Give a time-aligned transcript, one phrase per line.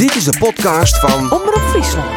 [0.00, 2.10] Dit is de podcast van Omroep Friesland.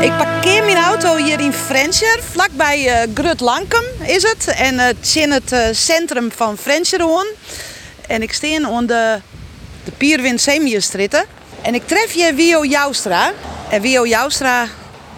[0.00, 4.46] Ik parkeer mijn auto hier in Frencher, vlakbij eh Grut Lankum is het.
[4.46, 7.26] En het is in het eh, centrum van Frencher woon.
[8.06, 9.20] En ik sta aan de,
[9.84, 11.24] de Pierwind Semierstritten.
[11.62, 13.32] En ik tref je Wio Joustra.
[13.70, 14.68] En Wio Joustra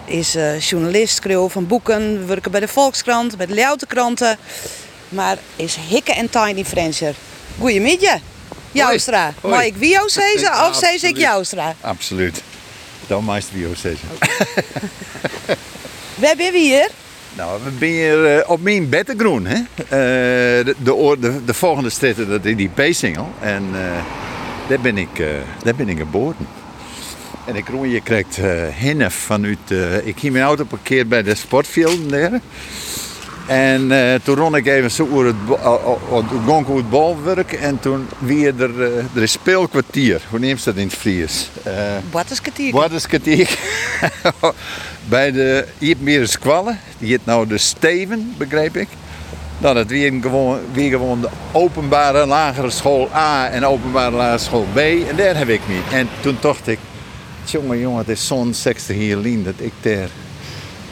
[0.05, 4.37] is eh, journalist, schreeuw van boeken, werken bij de Volkskrant, bij de Ljoutenkranten.
[5.09, 7.15] Maar is hikke en tiny Frencher.
[7.59, 8.19] Goedemiddag,
[8.71, 9.33] Joustra.
[9.41, 11.17] Mag ik Wio zeggen of zeg ik Absoluut.
[11.17, 11.75] Joustra?
[11.81, 12.41] Absoluut.
[13.07, 14.09] Dan meest wie ook zeggen.
[16.21, 16.89] We hebben hier.
[17.37, 19.45] Nou, we zijn hier eh, op mijn Bettegroen.
[19.45, 19.55] Hè?
[19.55, 23.29] Eh, de, de, de, de volgende stritten, dat is die P-singel.
[23.39, 23.79] En eh,
[24.67, 25.23] daar, ben ik,
[25.63, 26.47] daar ben ik geboren.
[27.45, 28.39] En ik roei, je krijgt
[28.77, 29.57] hinnef vanuit...
[30.03, 31.35] ik hier mijn auto parkeerd bij de
[32.07, 32.39] daar.
[33.47, 33.91] En
[34.23, 35.35] toen ron ik even zo over het,
[36.75, 37.53] het balwerk.
[37.53, 38.81] En toen weer er,
[39.15, 40.21] er is speelkwartier.
[40.29, 41.49] Hoe neemt ze dat in het Fries?
[41.63, 41.73] Eh,
[42.11, 42.71] Wat is kwartier?
[42.71, 43.05] Wat is?
[45.09, 48.87] Bij de Iepmeer Squallen, die heet nou de Steven, begreep ik.
[49.57, 54.67] Nou, dat weer gewoon, weer gewoon de openbare lagere school A en openbare lagere school
[54.73, 54.77] B.
[54.77, 55.83] En daar heb ik niet.
[55.91, 56.79] En toen dacht ik,
[57.45, 60.09] jongen, jongen, het is zo'n 60 jaar lien dat ik daar...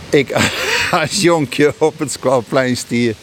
[0.09, 0.31] Ik
[1.01, 3.15] als jonkje op het squalplein stier.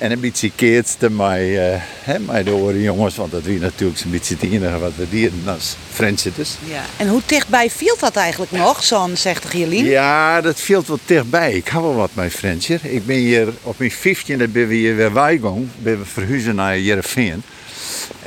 [0.00, 4.10] En een beetje keertste mij, eh hè, mij de jongens, want dat wie natuurlijk zo'n
[4.10, 6.50] beetje het enige wat we dieren als Friendsitters.
[6.68, 6.84] Ja.
[6.96, 9.84] En hoe dichtbij viel dat eigenlijk nog, zo'n 60 Jelien?
[9.84, 11.52] Ja, dat viel wel dichtbij.
[11.52, 12.78] Ik hou wel wat mijn vriendje.
[12.82, 15.72] Ik ben hier op mijn 15e ben we hier weer bijgegaan.
[15.78, 17.42] Ben we verhuizen naar Jereveen.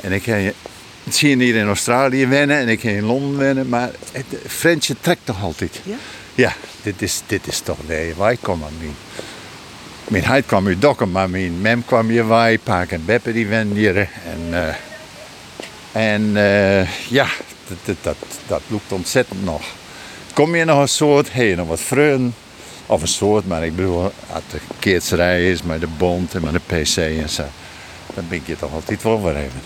[0.00, 0.54] En ik heb
[1.04, 3.68] het zie je hier in Australië wennen en ik heb in Londen wennen.
[3.68, 5.80] Maar het Friendje trekt toch altijd.
[5.84, 5.96] Ja?
[6.34, 6.52] Ja,
[6.82, 8.68] dit is, dit is toch waar wij komen.
[8.78, 8.96] Mijn,
[10.08, 12.58] mijn heid kwam uit Dokkum, maar mijn mem kwam hier wij.
[12.58, 13.96] Paak en Beppe die wennen hier.
[13.96, 14.74] En, eh,
[15.92, 17.26] en eh, ja,
[17.68, 18.16] dat, dat, dat,
[18.46, 19.62] dat loopt ontzettend nog.
[20.34, 22.34] Kom je nog een soort, hey, nog wat vreugden.
[22.86, 26.52] Of een soort, maar ik bedoel, als de keertserij is met de bond en met
[26.52, 27.44] de pc en zo.
[28.14, 29.60] Dan ben ik je toch altijd wel weer even.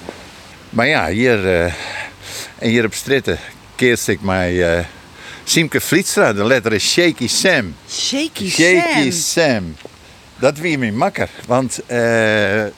[0.70, 1.72] Maar ja, hier, eh,
[2.58, 3.38] en hier op Stritten
[3.74, 4.84] keert ik mij eh
[5.48, 6.32] Siemke Vlietstra.
[6.32, 7.74] De letter is Shaky Sam.
[7.90, 9.12] Shaky, Shaky Sam.
[9.12, 9.76] Sam.
[10.38, 11.28] Dat wie mijn makker.
[11.46, 12.72] Want eh, eh,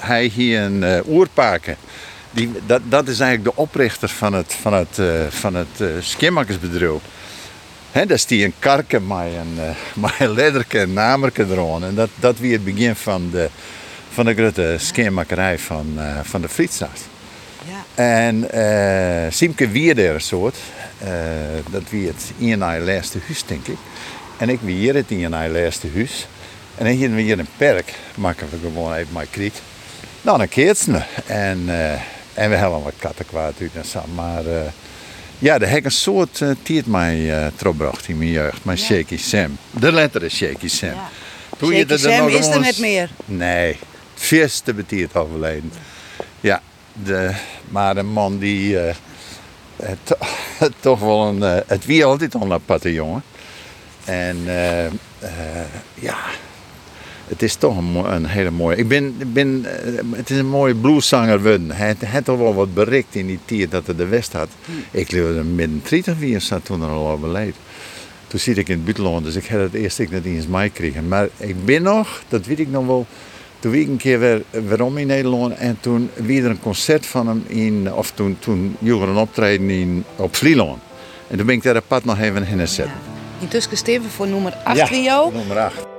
[0.00, 1.76] hij hier een eh, oerpaken.
[2.30, 7.00] Die, dat, dat is eigenlijk de oprichter van het, van het, van het skimmakkersbedrijf.
[7.92, 11.84] Hè, dat is die een karken met een, met een lederke en namerke eraan.
[11.84, 13.48] En dat, dat wie het begin van de,
[14.10, 17.00] van de grote skimmakkerij van, van de Frietstraat.
[17.66, 18.02] Ja.
[18.02, 18.48] En
[19.32, 20.56] Siemke er een soort.
[21.70, 23.78] dat wie het in een laatste huis, denk ik.
[24.36, 26.26] En ik wie hier het in een laatste huis.
[26.78, 27.94] En dan gingen we hier een perk.
[28.14, 29.54] Maken we gewoon even maar kriek.
[30.22, 31.02] Dan een keertje.
[31.26, 31.92] En, eh,
[32.34, 34.00] en we hebben wat katten kwaad uit en zo.
[34.14, 34.60] Maar eh,
[35.38, 38.64] ja, de heb ik een soort uh, tiert mij eh teruggebracht in mijn jeugd.
[38.64, 39.58] Mijn Shaky Sam.
[39.70, 40.88] De letter is Shaky Sam.
[40.88, 41.08] Ja.
[41.58, 43.10] Toen je er Sam nog is er net meer.
[43.24, 43.66] Nee,
[44.14, 45.72] het vierste betiert overleden.
[46.40, 47.30] Ja, de,
[47.68, 48.88] maar een man die eh,
[49.76, 50.18] eh, to-
[50.80, 51.42] toch wel een.
[51.42, 53.22] eh, het wie altijd al een aparte jongen.
[54.04, 54.90] En eh, eh,
[55.94, 56.16] ja,
[57.28, 58.76] het is toch een, hele mooie.
[58.76, 61.42] Ik ben, ben, eh, het is een mooie blueszanger.
[61.68, 64.48] Hij heeft toch wel wat bereikt in die tijd dat hij de West had.
[64.90, 67.54] Ik leefde midden 30 wie zat toen er al overleden.
[68.26, 70.68] Toen zit ik in het buitenland, dus ik had het eerst ik net eens mij
[70.70, 71.08] kregen.
[71.08, 73.06] Maar ik ben nog, dat weet ik nog wel.
[73.58, 77.06] Toen was ik een keer weer, weerom in Nederland en toen was er een concert
[77.06, 80.78] van hem in, of toen, toen joeg er een optreden in, op Vlieland.
[81.28, 82.94] En toen ben ik daar pad nog even in zetten.
[83.40, 85.30] Intussen steven voor nummer 8 Wio.
[85.30, 85.93] nummer 8.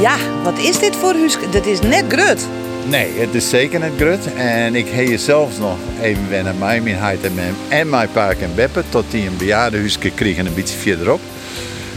[0.00, 1.36] Ja, wat is dit voor huis?
[1.50, 2.46] Dit is net grut.
[2.86, 4.34] Nee, het is zeker net grut.
[4.34, 8.54] En ik heb je zelfs nog even wennen mij, mijn en mijn, en paak en
[8.54, 11.20] beppe, tot die een bejaardenhuisje kregen een beetje verderop.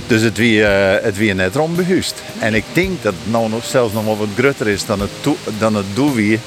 [0.08, 2.24] Dus het wie, eh, het wie net rond behuist.
[2.40, 5.76] En ik denk dat het nou nog, zelfs nog wat grutter is dan het, dan
[5.76, 6.40] het wie.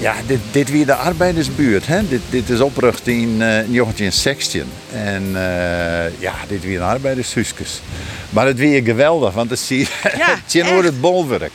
[0.00, 1.86] Ja, dit, dit weer de arbeidersbuurt.
[1.86, 2.08] Hè?
[2.08, 4.64] Dit, dit is opgericht in eh 1916.
[4.92, 7.80] En eh, ja, dit weer een arbeidershuisjes.
[8.30, 11.52] Maar het weer geweldig, want het zie Ja, je het bolwerk.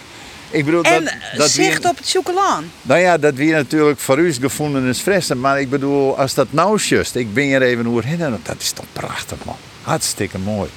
[0.50, 2.72] Ik bedoel, En dat, eh, dat zicht op het chocolaan.
[2.82, 5.40] Nou ja, dat wie natuurlijk voor u gevonden is fressen.
[5.40, 8.72] Maar ik bedoel, als dat nou just, ik ben hier even oerheen, en dat is
[8.72, 9.56] toch prachtig man.
[9.82, 10.70] Hartstikke mooi.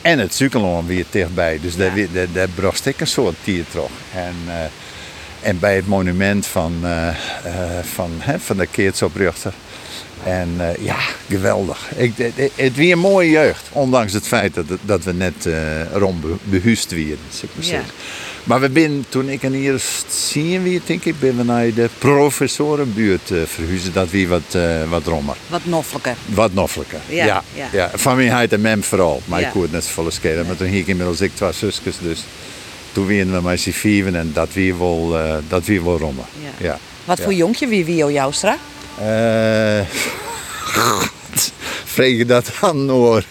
[0.00, 1.94] En het Suikeloon weer dichtbij, dus daar, Ja.
[1.94, 3.90] weer- daar, daar bracht ik een soort tier toch.
[4.14, 4.34] En,
[5.42, 7.14] en bij het monument van, eh, eh,
[7.94, 9.52] van, hè, van de Keertsoprichter.
[10.24, 10.96] En eh, ja,
[11.28, 11.88] geweldig.
[11.96, 13.68] Ik, het, het, weer een mooie jeugd.
[13.72, 15.52] Ondanks het feit dat, dat we net eh
[15.92, 17.18] rond be- behuisd werden.
[17.30, 17.70] zeg maar Ja.
[17.70, 17.90] zeggen.
[18.44, 21.88] Maar we zijn, toen ik in hier zien wie denk ik, ben we naar de
[21.98, 23.92] professorenbuurt verhuizen.
[23.92, 24.56] Dat wie wat,
[24.88, 25.36] wat rommer.
[25.48, 26.14] Wat noffelijker.
[26.26, 26.98] Wat noffelijker.
[27.08, 27.68] Ja, ja, ja.
[27.72, 27.90] ja.
[27.94, 29.22] Van mij en mem vooral.
[29.24, 29.46] Maar Ja.
[29.46, 30.46] ik kon het net volle schelen.
[30.46, 31.96] Maar toen hier ik inmiddels ik twee zusjes.
[32.00, 32.24] Dus
[32.92, 36.24] toen werden we met z'n vieven en dat wie wel, eh, dat wie wel rommer.
[36.42, 36.66] Ja.
[36.66, 36.78] ja.
[37.04, 37.24] Wat Ja.
[37.24, 38.56] voor jonkje wie wie Joustra?
[38.98, 39.80] Eh,
[41.84, 43.24] Vreeg je dat aan Noor?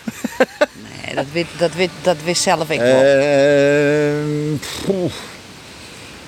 [1.05, 3.01] Nee, dat weet, dat weet, dat wist zelf ik wel.
[3.03, 4.55] Ehm,
[4.85, 5.11] poeh.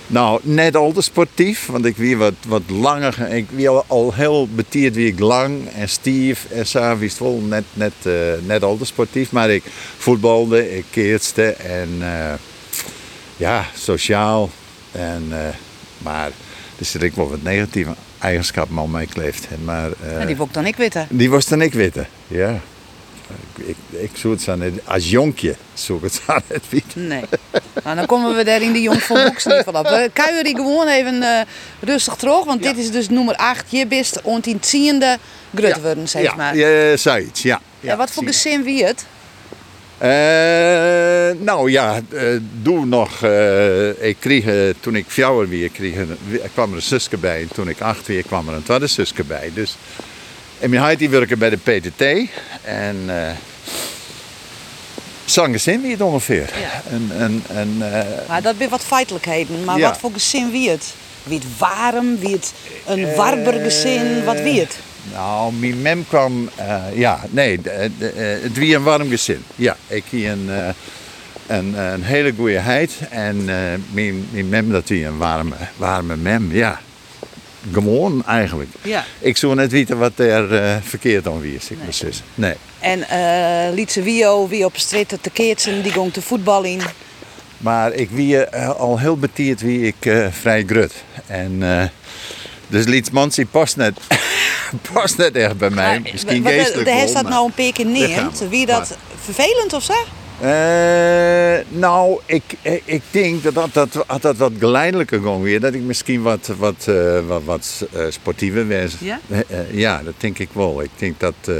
[0.08, 3.30] nou, net al te sportief, want ik wie wat, wat langer.
[3.32, 7.64] Ik wie al, heel betierd wie ik lang en stief en zo wist wel net,
[7.74, 8.12] net, eh,
[8.46, 9.32] net al te sportief.
[9.32, 9.64] Maar ik
[9.98, 11.90] voetbalde, ik keerste en
[13.44, 14.50] ja, sociaal.
[14.92, 15.56] En, eh,
[15.98, 16.32] maar
[16.80, 19.48] er zit ik wel wat negatieve eigenschappen al mee kleeft.
[19.48, 21.08] En Maar, eh, die ik dan ik weten.
[21.10, 22.60] die was dan ik weten, ja.
[23.58, 27.08] Ik, ik, ik zoek het zo net, als jonkje zoek het zo net weten.
[27.08, 27.24] Nee.
[27.84, 29.88] Nou, dan komen we daar in de Jong van Boeks niet van op.
[29.88, 31.42] We kuieren die gewoon even eh,
[31.80, 33.72] rustig terug, want dit is dus nummer 8.
[33.72, 35.18] Je bist onttien tiende
[35.56, 36.56] grut worden, zeg ja, maar.
[36.56, 37.62] Ja, zoiets, ja.
[37.80, 39.06] ja wat voor gezin wie het?
[40.04, 42.24] Eh, nou ja, eh,
[42.62, 43.24] doe nog.
[43.24, 45.96] eh, ik kreeg, toen ik vier weer kreeg,
[46.54, 47.42] kwam er een zusje bij.
[47.42, 49.52] En toen ik acht weer kwam er een tweede zusje bij.
[49.54, 49.76] Dus,
[50.60, 52.30] en mijn huid die werken bij de PTT.
[52.64, 53.30] En uh,
[55.26, 56.50] zangezin wie het ongeveer.
[56.62, 56.82] Ja.
[56.92, 57.78] En, en, en,
[58.28, 59.64] Maar dat weer wat feitelijkheden.
[59.64, 59.90] Maar Ja.
[59.90, 60.94] wat voor gezin wie het?
[61.24, 62.54] Wie het warm, wie het
[62.86, 64.78] een warber gezin, wat wie het?
[65.12, 69.44] Nou, mijn mem kwam, eh, ja, nee, de- de- eh, het wie een warm gezin.
[69.56, 70.68] Ja, ik hier een, eh,
[71.58, 73.46] een, een hele goede heid en
[73.92, 76.80] mijn, mijn mem dat wie een warme, warme mem, ja.
[77.72, 78.70] Gewoon eigenlijk.
[78.82, 79.06] Ja.
[79.20, 81.92] Ik zou net weten wat er verkeerd aan wie is, ik nee.
[81.92, 82.24] zus.
[82.36, 82.54] Nee.
[82.80, 86.64] En eh liet ze wie ook, wie op straat te keertsen, die ging te voetbal
[86.64, 86.82] in.
[87.58, 90.94] Maar ik wie al heel betierd wie ik vrij grut.
[91.28, 91.62] En
[92.74, 94.00] dus Liets Mansi past net,
[94.94, 96.00] past net echt bij mij.
[96.00, 97.54] Maar, Misschien geestelijk dat maar- nou een
[97.92, 98.40] neemt.
[98.40, 98.48] we.
[98.50, 99.94] Wie dat vervelend of zo?
[100.42, 102.44] Eh, nou, ik,
[102.86, 105.60] ik denk dat dat, dat, dat, dat wat geleidelijker ging weer.
[105.60, 108.96] Dat ik misschien wat, wat, eh, wat, wat eh, sportiever was.
[109.00, 109.20] Ja?
[109.30, 110.82] Eh, eh, ja, dat denk ik wel.
[110.82, 111.54] Ik denk dat, eh,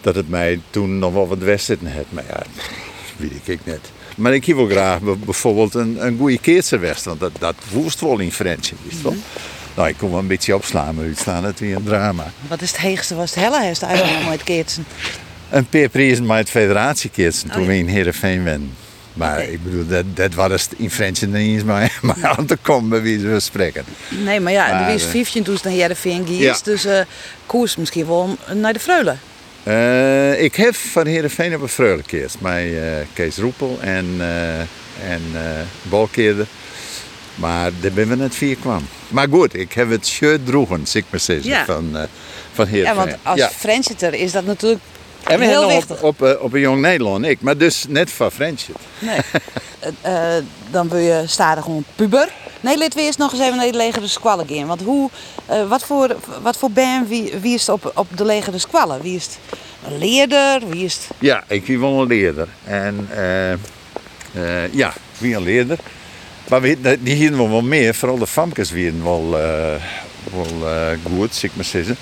[0.00, 2.04] dat het mij toen nog wel wat wedstrijden had.
[2.08, 2.42] Maar ja,
[3.16, 3.90] weet ik net.
[4.16, 7.18] Maar ik hier wel graag bijvoorbeeld een, een goede keertserwedstrijd.
[7.18, 8.70] Want dat, dat woest wel in French.
[8.88, 9.16] Wist wel?
[9.80, 12.32] Nou, ik kon wel een beetje opslaan, maar uitstaan het weer een drama.
[12.48, 14.86] Wat is het heegste, was het helle heeft eigenlijk nooit keertsen.
[15.50, 17.78] Een paar prijzen met het federatiekids toen Oh, we ja.
[17.78, 18.76] in Heerenveen werden.
[19.12, 22.56] Maar ik bedoel, dat, dat was het in Frans niet eens maar, maar aan te
[22.56, 23.84] komen bij wie ze spreken.
[24.08, 26.56] Nee, maar ja, er is eh, 15 toen ze naar Heerenveen geest, Ja.
[26.64, 27.00] dus eh
[27.46, 29.16] koers misschien wel naar de Freule.
[29.62, 32.34] Eh, ik heb van Heerenveen op een vreugdekeers.
[32.38, 32.80] Met eh,
[33.12, 34.06] Kees Roepel en,
[35.08, 35.22] en
[35.82, 36.46] Balkeerder.
[37.40, 38.88] Maar daar ben we net vier kwam.
[39.08, 41.64] Maar goed, ik heb het shirt droegen, zeg ik maar Ja.
[41.64, 42.02] van, eh
[42.52, 44.80] van Ja, want als Frenchiter is dat natuurlijk
[45.24, 46.02] En we heel hebben wichtig.
[46.02, 47.40] op, op, eh, op een jong Nederland, ik.
[47.40, 48.76] Maar dus net van Friendship.
[48.98, 49.18] Nee.
[50.00, 50.22] Eh,
[50.70, 52.28] dan wil je stadig gewoon puber.
[52.60, 54.66] Nee, laten we eerst nog eens even naar de legere squallen gaan.
[54.66, 55.10] Want hoe,
[55.68, 59.00] wat voor, wat voor band, wie, wie is het op, op de legere squallen?
[59.02, 59.38] Wie is het
[59.86, 60.68] een leerder?
[60.68, 61.06] Wie is het...
[61.18, 62.48] Ja, ik wie wel een leerder.
[62.64, 63.08] En
[64.32, 65.78] eh, ja, wie een leerder.
[66.50, 69.82] Maar we, die hier nog wel meer, vooral de famkes weer wel, eh,
[70.32, 71.96] wel eh, goed, zeg maar zeggen.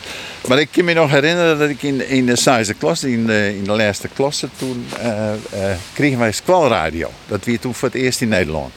[0.48, 3.64] Maar ik kan me nog herinneren dat ik in, de zesde klas, in de, in
[3.64, 5.30] de laatste klasse, toen eh,
[5.92, 7.10] kregen wij squalradio.
[7.26, 8.72] Dat weer toen voor het eerst in Nederland.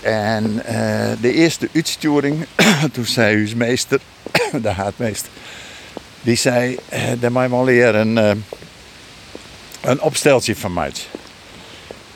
[0.00, 0.62] En
[1.20, 2.46] de eerste uitsturing,
[2.92, 4.00] toen zei huismeester,
[4.62, 5.30] de haatmeester,
[6.22, 8.30] die zei, eh, daar moet je leren eh,
[9.80, 10.92] een opsteltje van mij.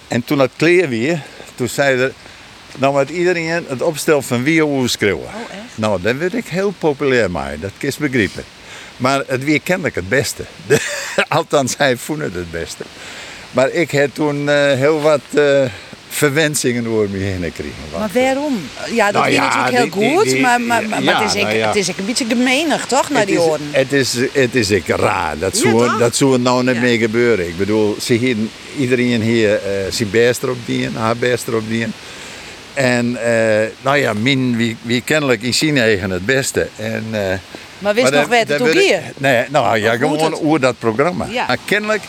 [0.09, 1.23] En toen dat kleer weer,
[1.55, 2.13] toen zei er,
[2.79, 5.25] nou met iedereen het opstel van wie hoe schreeuwen.
[5.27, 5.61] Oh, echt?
[5.75, 8.45] Nou, daar werd ik heel populair mee, dat kun je begrijpen.
[8.97, 10.43] Maar het weer kende ik het beste.
[11.29, 12.85] Althans, hij vond het het beste.
[13.51, 15.63] Maar ik heb toen eh, heel wat eh,
[16.09, 17.73] verwensingen door me heen gekregen.
[17.99, 18.59] Maar waarom?
[18.91, 21.29] Ja, dat Nou is ja, natuurlijk heel die- goed, die- maar, maar, maar ja, het,
[21.29, 21.67] is ik, nou ja.
[21.67, 23.61] het is ik een beetje gemeenig, toch, naar het die is, oren?
[23.71, 25.39] Het is, het is ik raar.
[25.39, 26.81] Dat zou, dat zou nou niet Ja.
[26.81, 27.49] meer gebeuren.
[27.49, 28.37] Ik bedoel, ze hier,
[28.79, 31.93] iedereen hier eh zijn best erop dienen, haar best erop dienen.
[32.77, 36.69] En eh, nou ja, min wie, wie kennelijk in eigen het beste.
[36.77, 37.39] En, eh,
[37.79, 39.01] Maar wist nog het werd ik- hier?
[39.17, 41.27] Nee, nou ja, Of gewoon over dat programma.
[41.31, 41.47] Ja.
[41.47, 42.03] Maar kennelijk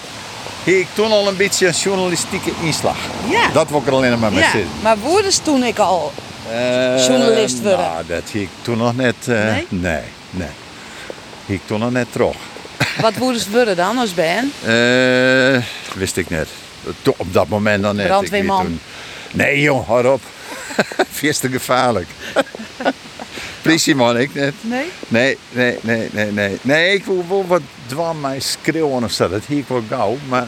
[0.63, 2.97] heb ik toen al een beetje een journalistieke inslag.
[3.29, 3.47] Ja.
[3.53, 4.69] Dat wil ik er alleen maar mee Ja, zitten.
[4.81, 6.11] maar woedens toen ik al.
[6.51, 7.79] Eh, Journalist worden.
[7.79, 9.15] Nou, dat heb ik toen nog net...
[9.27, 9.65] eh, Nee?
[9.69, 10.47] Nee, nee.
[11.45, 12.35] Ik toen nog net terug.
[13.01, 14.51] Wat woedens worden dan als ben?
[14.65, 15.63] Eh,
[15.95, 16.47] wist ik net.
[17.17, 18.07] Op dat moment dan net.
[18.07, 18.61] Brandweerman.
[18.65, 18.79] toen-
[19.31, 20.21] Nee joh, hou op.
[21.19, 22.07] Vies te gevaarlijk.
[23.61, 24.53] Politieman, ik net.
[24.61, 24.85] Nee?
[25.07, 26.57] Nee, nee, nee, nee, nee.
[26.61, 29.29] Nee, ik wil wel wat dwam mij schreeuwen of zo.
[29.29, 30.17] Dat hier ik wel gauw.
[30.29, 30.47] Maar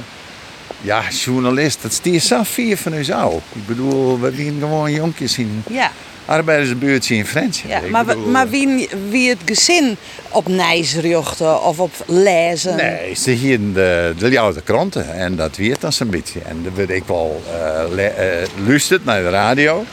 [0.82, 3.42] ja, journalist, dat stier zo vier van u zo.
[3.54, 5.92] Ik bedoel, we zijn gewoon jonkjes in Ja.
[6.26, 7.62] arbeidersbuurtje in Frans.
[7.68, 7.82] ja.
[7.90, 9.98] Maar, maar wie, wie het gezin
[10.30, 12.76] op nijsruchten of op lezen?
[12.76, 16.40] Nee, ze hier de, de jouwde kranten en dat weet dan zo'n beetje.
[16.40, 19.86] En ik wel eh le- eh, luisterd naar de radio.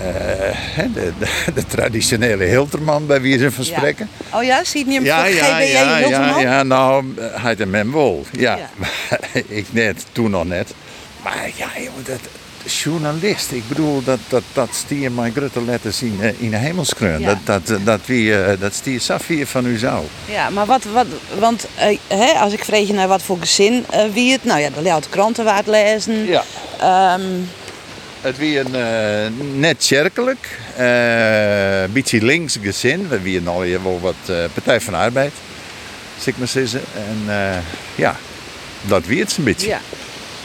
[0.00, 3.92] Eh, de, de, de traditionele Hilterman bij wie ze van Ja.
[4.32, 6.40] Oh ja, ziet niet hem Ja, ja, GBJ ja, Hilterman?
[6.40, 8.24] ja, nou, hij en men wel.
[8.32, 8.58] Ja,
[9.48, 10.74] ik net, toen nog net.
[11.22, 12.20] Maar ja, joh, dat,
[12.72, 17.20] journalist, ik bedoel, dat, dat, dat stier mijn grote letters in, eh, in de hemelskreur.
[17.20, 17.26] Ja.
[17.26, 20.04] Dat, dat, dat, wie, eh, dat stier Safir van u zou.
[20.24, 21.06] Ja, maar wat, wat
[21.38, 24.60] want eh, hè, als ik vreeg je naar wat voor gezin eh, wie het, nou
[24.60, 26.26] ja, de Leeuwarden kranten waard lezen.
[26.26, 26.42] Ja.
[26.80, 27.22] Ehm,
[28.26, 33.08] Het wie een eh, net kerkelijk, eh, een beetje links gezin.
[33.08, 35.32] We wie al hier wel wat eh, Partij van de Arbeid,
[36.20, 36.80] zeg maar zeggen.
[36.94, 37.58] En eh,
[37.94, 38.16] ja,
[38.82, 39.66] dat wie het een beetje.
[39.68, 39.80] ja.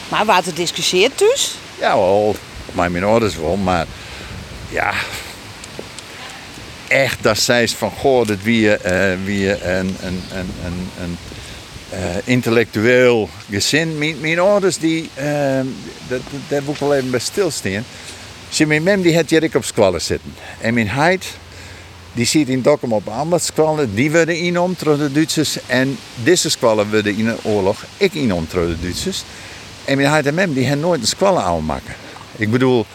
[0.09, 1.55] Maar waar het discussieerd dus?
[1.79, 2.35] Ja, wel,
[2.71, 3.85] maar mijn ouders wel, maar
[4.69, 4.93] ja.
[6.87, 11.17] Echt dat zij van goh, dat wie, eh wie een, een, een, een, een
[11.91, 13.97] eh, intellectueel gezin.
[13.97, 15.59] Mijn, mijn ouders, die, eh,
[16.07, 17.83] dat, daar wil ik wel even bij stilstaan.
[18.49, 20.33] Zie, mijn mem die had hier op squallen zitten.
[20.59, 21.25] En mijn heid,
[22.13, 23.95] die zit in Dokkum op ambachtskwallen.
[23.95, 25.57] Die werden innom door de Duitsers.
[25.65, 29.23] En deze squallen werden in de oorlog ik innom door de Duitsers.
[29.85, 31.93] En mijn heid en mem, die hebben nooit een squallen aanmaken.
[32.35, 32.85] Ik bedoel,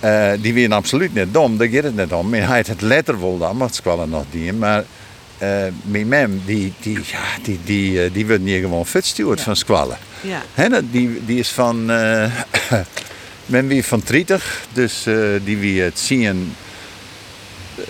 [0.00, 2.28] eh, die waren absoluut niet dom, daar gaat het net om.
[2.28, 4.84] Mijn heid het letter de ambachtskwallen nog die, maar
[5.40, 5.48] eh,
[5.82, 9.98] mijn mem, die, die, ja, die, die, eh, die wordt niet gewoon futsteward van squallen.
[10.20, 10.42] Ja.
[10.54, 11.90] Hè, dat- die, die is van.
[11.90, 12.30] eh
[13.46, 15.02] men wie van 30, dus
[15.44, 16.54] die wie het zien.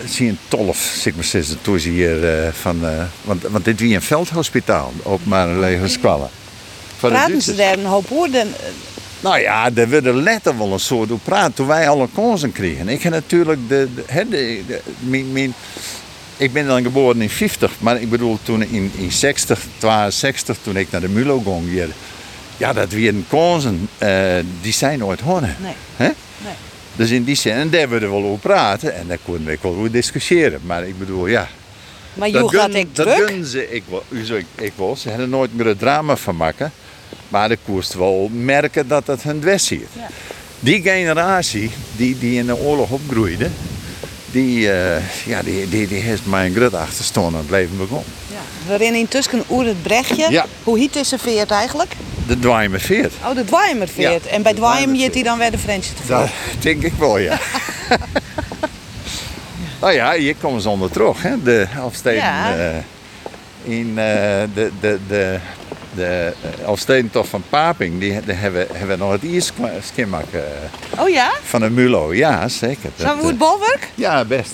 [0.05, 2.17] Zien tolf, zeg maar zeggen, toen ze hier
[2.61, 2.79] van.
[3.23, 6.29] want, want dit wie een veldhospitaal, openbare levenskwallen.
[6.97, 8.47] Van de Praten ze daar een hoop woorden?
[9.19, 12.87] Nou ja, daar werden letter wel een soort door praten toen wij alle kansen kregen.
[12.89, 15.53] Ik heb natuurlijk de, de, de, de- mijn, mijn,
[16.41, 20.77] ik ben dan geboren in 50, maar ik bedoel toen in, in 60, 62, toen
[20.77, 21.89] ik naar de Mulo ging hier.
[22.57, 25.55] Ja, dat weer kansen, eh die zijn nooit honnen.
[25.61, 25.73] Nee.
[25.95, 26.05] Hè?
[26.37, 26.53] Nee.
[26.95, 29.71] Dus in die zin, en daar we wel over praten en daar konden we wel
[29.75, 30.59] over discussiëren.
[30.65, 31.47] Maar ik bedoel, ja.
[32.13, 33.07] Maar joh, gaat ik dat
[33.45, 33.83] ze ik
[34.25, 34.95] zo- Ik, ik wel.
[34.95, 36.71] Ze hadden nooit meer een drama van maken.
[37.29, 39.87] Maar de koerst wel merken dat het hun dwest ziet.
[39.93, 40.07] Ja.
[40.59, 43.49] Die generatie die, die in de oorlog opgroeide,
[44.31, 48.13] die, eh, ja, die, die, die heeft mij een groot achterstand aan het leven begonnen.
[48.31, 48.71] Ja.
[48.71, 50.25] We rennen intussen oer het brechtje.
[50.29, 50.45] Ja.
[50.63, 51.95] Hoe heet is veert eigenlijk?
[52.27, 53.13] De dwaaien me veert.
[53.25, 54.23] Oh, de Dwaimer veert.
[54.23, 57.17] Ja, en bij Dwaimer jeet hij dan weer de Frensje te Dat denk ik wel,
[57.17, 57.39] ja.
[59.81, 61.43] nou ja, hier komen ze onder terug, hè?
[61.43, 61.67] De.
[62.03, 62.57] Ja.
[62.57, 62.75] eh,
[63.63, 65.39] in eh, de, de, de,
[65.95, 69.51] de uh, Elfstedentocht van Paping, die, die hebben, hebben nog het eerst
[69.91, 71.31] schimmak eh, Oh ja?
[71.43, 72.13] van een Mulo.
[72.13, 72.89] Ja, zeker.
[72.95, 73.81] Zijn we hoe het bolwerk?
[73.81, 74.51] eh, ja, best.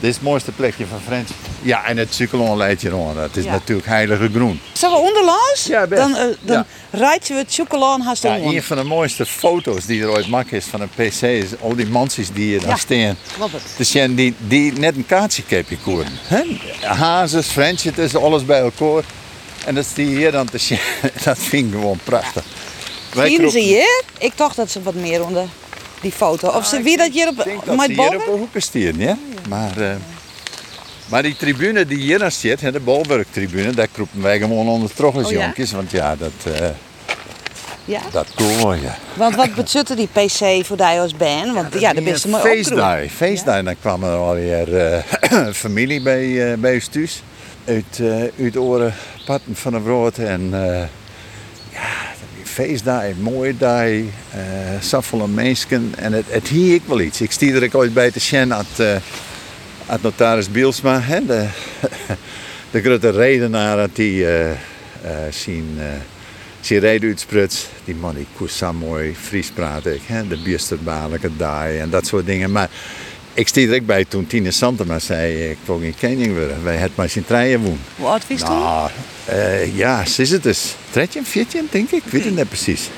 [0.00, 1.30] Dit is het mooiste plekje van Frans.
[1.60, 3.14] Ja, en het cyclon leidt je rond.
[3.16, 3.50] Dat is Ja.
[3.50, 4.60] natuurlijk heilige groen.
[4.72, 5.64] Zullen we onderlangs?
[5.66, 6.00] Ja, best.
[6.02, 6.66] Dan, eh, dan Ja.
[6.98, 10.52] rijd je het chocolaan haast Ja, een van de mooiste foto's die er ooit gemaakt
[10.52, 12.76] is van een PC is al die mansies die hier Ja.
[12.76, 13.16] staan.
[13.36, 13.62] Klopt het.
[13.76, 15.42] Dus die, die net een kaartje
[15.82, 16.12] koeren.
[16.22, 16.42] hè?
[16.86, 19.02] Hazes, French, het is alles bij elkaar.
[19.64, 20.78] En dat die hier dan te zien.
[21.24, 22.44] Dat vind ik gewoon prachtig.
[23.14, 24.02] Wij Zien ze hier?
[24.18, 25.44] Ik dacht dat ze wat meer onder
[26.00, 26.48] die foto.
[26.48, 29.18] Of ze wie dat hier op Ik denk dat hier op de hoeken staan, ja.
[29.48, 29.94] Maar, eh,
[31.08, 34.90] maar die tribune die hier naar zit, hè, de Bolwerk-tribune, daar kroepen wij gewoon onder
[34.96, 35.52] als Oh, ja?
[35.72, 36.68] Want ja, dat, eh
[37.84, 38.00] Ja.
[38.12, 38.26] dat
[38.82, 38.98] ja.
[39.14, 41.54] Want wat betutte die PC voor die als band?
[41.54, 43.10] Want ja, de beste mooi feestdag.
[43.10, 47.22] Feestdag, dan kwam er alweer eh familie bij, bij ons thuis.
[47.64, 50.18] Uit, eh uit oren patten van de brood.
[50.18, 50.84] En eh
[51.72, 51.88] ja,
[52.44, 55.94] feestdag, mooie dag, eh zoveel mensen.
[55.98, 57.20] En het, hier ik wel iets.
[57.20, 58.94] Ik stier er ooit bij te zien aan uh,
[60.00, 61.00] notaris Bielsma.
[61.00, 61.46] Hè, de,
[62.70, 64.26] de grote redenaar dat die
[65.30, 65.76] zien...
[65.78, 65.84] eh,
[66.60, 67.66] Ze reden uit Spruts.
[67.84, 69.94] Die man die koest zo mooi Fries praten.
[69.94, 70.26] Ik, hè?
[70.28, 72.52] De biersterbaarlijke daai en dat soort dingen.
[72.52, 72.70] Maar
[73.34, 75.50] ik er ook bij toen Tine Santema zei...
[75.50, 76.64] Ik wil geen koning worden.
[76.64, 77.78] Wij het maar zijn treien woon.
[77.96, 78.62] Hoe oud was toen?
[79.24, 80.74] Eh, ja, ze is het dus.
[80.90, 82.04] 13, 14 denk ik.
[82.04, 82.88] Ik weet het net precies.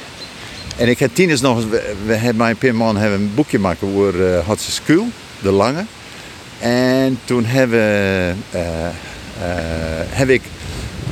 [0.77, 1.67] En ik heb Tines nog eens...
[1.69, 5.07] We, we hebben mijn Pimman hebben een boekje gemaakt over uh, Hotse School.
[5.43, 5.85] De Lange.
[6.59, 7.81] En toen hebben,
[8.51, 8.93] eh, eh,
[10.09, 10.43] heb ik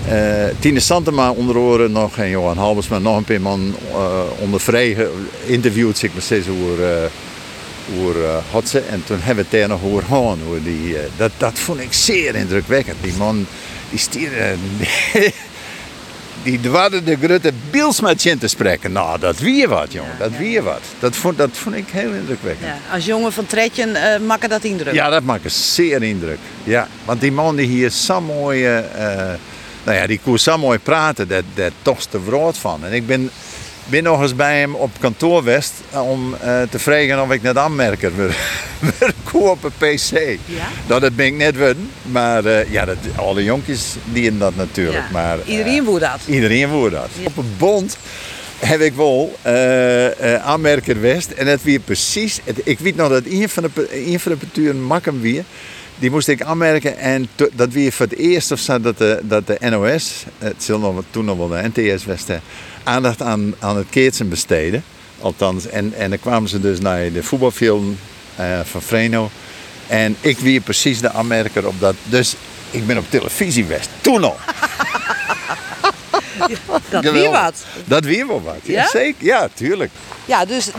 [0.08, 4.60] eh Tine Santema onder oren nog en Johan Halbersma nog een paar man eh, onder
[4.60, 5.08] vregen
[5.46, 7.04] interviewd, zeg maar steeds over, eh
[8.00, 8.80] over eh, Hotse.
[8.80, 10.38] En toen hebben we het daar nog over gehad.
[10.62, 12.96] Die, eh, dat, dat vond ik zeer indrukwekkend.
[13.00, 13.46] Die man,
[13.90, 14.30] die stier,
[14.78, 15.34] die,
[16.42, 18.92] die dwarde de grote Bielsmatje te spreken.
[18.92, 20.16] Nou, dat wie wat, jongen.
[20.18, 20.80] Dat wie wat.
[20.98, 22.66] Dat vond, dat vond ik heel indrukwekkend.
[22.66, 24.94] Ja, als jongen van Tretjen eh maakt dat indruk.
[24.94, 26.38] Ja, dat maakt een zeer indruk.
[26.64, 29.38] Ja, want die man die hier zo mooi, eh, eh,
[29.84, 32.84] nou ja, die kon zo mooi praten, daar daar toch brood van.
[32.84, 33.30] En ik ben,
[33.86, 37.56] ben nog eens bij hem op kantoor west om eh, te vragen of ik net
[37.56, 38.28] aanmerker wil,
[39.50, 40.10] op een pc.
[40.44, 40.68] Ja?
[40.86, 45.04] Nou, dat ben ik net worden, maar eh, ja, dat, alle jonkies dienen dat natuurlijk.
[45.06, 45.12] Ja.
[45.12, 46.20] Maar, eh, Iedereen woe dat.
[46.26, 47.08] Iedereen woord dat.
[47.18, 47.24] Ja.
[47.26, 47.96] Op een bond
[48.58, 49.36] heb ik wel
[50.42, 51.30] aanmerker West.
[51.30, 52.40] En het weer precies.
[52.44, 55.44] het- ik weet nog dat een van de, een van de makken weer.
[56.02, 56.96] Die moest ik aanmerken.
[56.98, 60.66] En to- dat weer voor het eerst of zo dat de, dat de NOS, het
[60.66, 62.36] wel- toen nog wel de NTS West, eh,
[62.84, 64.84] aandacht aan, aan het keertsen besteden.
[65.20, 67.98] Althans, en, en dan kwamen ze dus naar de voetbalfilm
[68.36, 69.30] eh, van Freno.
[69.86, 71.94] En ik weer precies de aanmerker op dat.
[72.04, 72.34] Dus
[72.70, 73.88] ik ben op televisie West.
[74.00, 74.36] Toen al.
[76.90, 77.54] Dat wie wat.
[77.84, 78.56] Dat weer wel wat.
[78.62, 78.72] Ja?
[78.80, 78.88] Ja?
[78.88, 79.24] zeker.
[79.24, 79.90] Ja, tuurlijk.
[80.24, 80.70] Ja, dus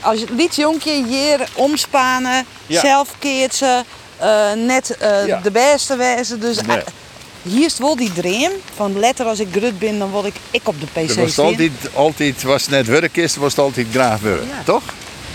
[0.00, 2.80] als je liet jonkje hier omspanen, Ja.
[2.80, 3.84] zelf keertsen,
[4.66, 5.40] net eh, Ja.
[5.42, 6.40] de beste wezen.
[6.40, 6.76] Dus Nee.
[6.76, 6.82] eh,
[7.42, 10.68] hier is wel die dream van letter als ik grut ben, dan word ik ik
[10.68, 14.20] op de PC was altijd, altijd, was het net werk is, was het altijd graag
[14.20, 14.42] werk.
[14.42, 14.62] Ja.
[14.64, 14.82] Toch?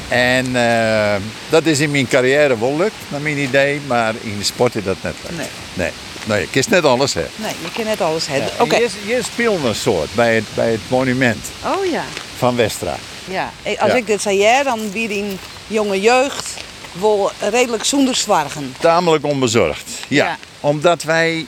[0.07, 1.15] En eh,
[1.49, 3.81] dat is in mijn carrière wel lukt, naar mijn idee.
[3.87, 5.37] Maar in de sport is dat net lukt.
[5.37, 5.47] Nee.
[5.73, 5.91] Nee.
[6.25, 7.25] Nou, je kist net alles, hè.
[7.35, 8.75] Nee, je kan net alles Ja, en Oké.
[8.75, 12.03] Je, je speelde een soort bij het, bij het monument Oh ja.
[12.37, 12.95] van Westra.
[13.25, 13.51] ja.
[13.79, 13.97] Als Ja.
[13.97, 16.53] ik dit zei, ja, dan wie in jonge jeugd
[16.91, 18.75] wel redelijk zonder zwargen.
[18.79, 19.89] Tamelijk onbezorgd.
[20.07, 20.25] Ja.
[20.25, 20.37] Ja.
[20.59, 21.45] Omdat wij...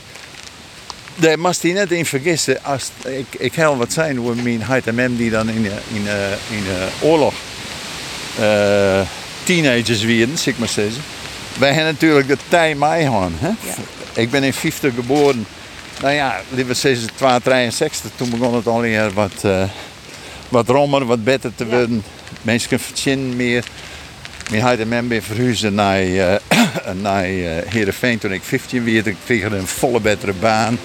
[1.16, 2.64] Daar moest hij net in vergissen.
[2.64, 6.08] Als, ik, ik heel wat zijn hoe mijn HMM die dan in, de- in,
[6.58, 7.34] in de oorlog
[8.40, 9.02] eh,
[9.44, 11.02] teenagers werden, zeg ik maar zeggen.
[11.60, 13.10] Wij hebben natuurlijk de tijd mij.
[13.38, 13.50] Hè?
[14.22, 15.46] Ik ben in 50 geboren.
[16.02, 18.12] Nou ja, liever zeggen 263.
[18.16, 19.64] Toen begon het alweer wat, eh
[20.50, 21.70] wat rommer, wat beter te Ja.
[21.70, 22.04] worden.
[22.42, 23.64] Mensen verzinnen meer.
[24.52, 26.36] Mijn HMM ben verhuisd naar, eh
[27.02, 27.32] naar eh,
[27.66, 29.06] Heerenveen toen ik 15 werd.
[29.08, 30.78] Ik kreeg een volle betere baan.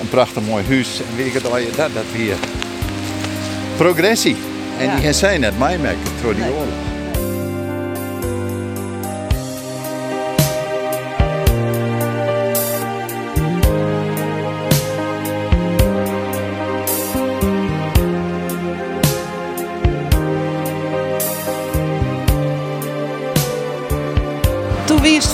[0.00, 0.98] Een prachtig mooi huis.
[1.10, 2.34] En weet ik het al, ja, dat, dat weer
[3.76, 4.36] progressie.
[4.78, 4.96] En Ja.
[4.96, 6.95] die zijn net mij merken door die oorlog.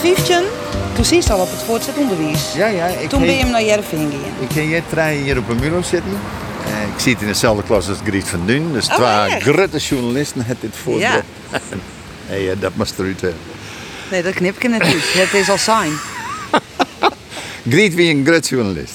[0.02, 0.36] 15,
[0.94, 2.52] toen je al op het voortzet onderwijs.
[2.54, 2.86] Ja, ja.
[2.86, 4.42] Ik Toen ben je hem naar Jervin gegaan.
[4.48, 6.18] Ik ging hier trein hier op een mulo zitten.
[6.66, 8.72] Eh, ik zit in dezelfde klas als Griet van Dun.
[8.72, 10.98] Dus Oh, twee grote journalisten het dit voor.
[10.98, 11.12] Ja.
[12.30, 13.40] eh, dat moest eruit hebben.
[14.10, 15.12] Nee, dat knip ik niet.
[15.22, 15.92] Het is al zijn.
[17.68, 18.94] Griet wie een groot journalist.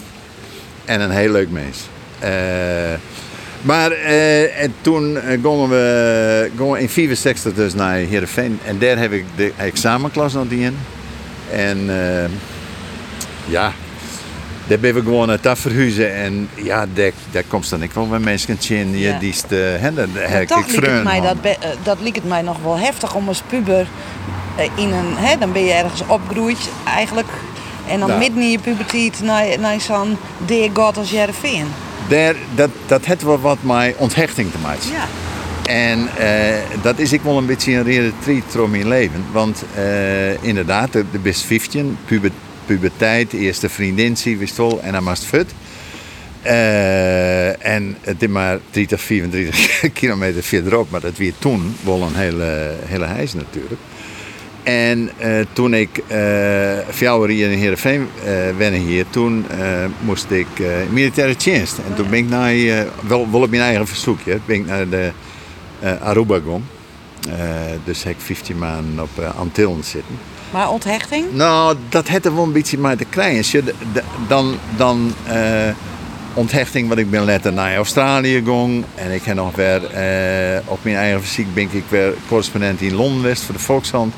[0.86, 1.78] En een heel leuk mens.
[2.20, 2.30] Eh,
[3.62, 8.60] maar eh, en toen gingen we, gingen we in 64 dus naar Heerenveen.
[8.66, 10.78] En daar heb ik de examenklas nog in.
[11.52, 12.30] En eh,
[13.46, 13.72] ja,
[14.68, 16.16] daar ben we gewoon uit dat verhuizen.
[16.16, 18.98] En ja, daar, daar komt dan ik wel bij mensen in.
[18.98, 19.20] Ja.
[19.20, 19.44] Die is
[19.80, 20.08] hè, dat
[20.60, 23.28] ik liep het mij dat, be- eh, dat liep het mij nog wel heftig om
[23.28, 23.88] als puber
[24.56, 27.28] eh, in een, hè, dan ben je ergens opgroeid eigenlijk.
[27.88, 28.18] En dan Ja.
[28.18, 31.66] midden in je puberteit naar, naar zo'n dear god als Jervin.
[32.10, 34.90] Daar, dat, dat heeft wel wat met onthechting te maken.
[34.92, 35.06] Ja.
[35.68, 39.26] En eh, dat is ik wel een beetje een retreat door mijn leven.
[39.32, 42.32] Want eh, inderdaad, de, de best 15, puber,
[42.66, 45.52] puberteit, eerste vriendin, zie wist wel, en dan was het fut.
[46.42, 52.16] Eh, en het is maar 30, 34 kilometer verderop, maar dat weer toen wel een
[52.16, 53.82] hele, hele heis natuurlijk.
[54.64, 55.10] En
[55.54, 58.08] toen ik uh, hier in Heerenveen
[58.58, 59.46] wennen hier, toen
[60.00, 60.48] moest ik
[60.92, 61.78] militaire dienst.
[61.78, 62.54] En toen ben ik naar,
[63.08, 65.12] wel, wel op mijn eigen verzoekje, ben ik naar de
[66.02, 66.64] Aruba gegaan.
[67.84, 70.20] dus heb ik 15 maanden op uh, Antillen zitten.
[70.52, 71.34] Maar onthechting?
[71.34, 73.60] Nou, dat had er wel een beetje maar te krijgen.
[73.60, 73.74] Je,
[74.28, 75.14] dan dan
[76.38, 78.86] onthechting, want ik ben later naar Australië gegaan.
[78.96, 82.96] En ik heb nog weer eh, op mijn eigen fysiek ben ik weer correspondent in
[82.96, 84.14] Londen geweest voor de Volkshand.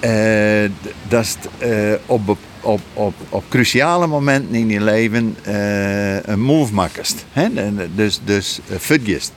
[0.00, 0.70] Eh,
[1.08, 6.74] dat is eh, op, op, op, op cruciale momenten in je leven eh, een move
[6.74, 7.24] makkest.
[7.32, 7.48] Hè?
[7.94, 9.32] Dus, dus uh.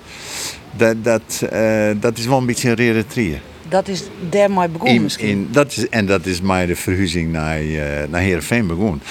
[0.77, 3.39] Dat, dat, eh, dat is wel een beetje een rare trier.
[3.69, 5.27] Dat is daar maar begonnen misschien.
[5.27, 9.01] in, dat is, en dat is mij de verhuizing naar, uh, naar Heerenveen begonnen.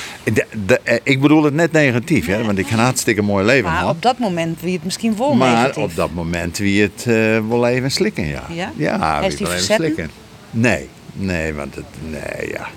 [0.85, 3.89] Eh, ik bedoel het net negatief, hè, want ik heb een hartstikke mooi leven maar
[3.89, 5.83] op dat moment wie het misschien vol Maar negatief.
[5.83, 8.43] op dat moment wie het eh wel even slikken, ja.
[8.49, 8.73] Ja?
[8.77, 10.11] Ja, Heeft die wel even slikken.
[10.51, 12.69] Nee, nee, want het, nee, ja.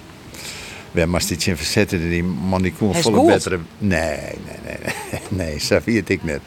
[0.92, 3.60] We moesten iets in verzetten, die man die kon is volle betere...
[3.78, 4.78] Nee, nee, nee,
[5.30, 6.40] nee, nee, zo ik net.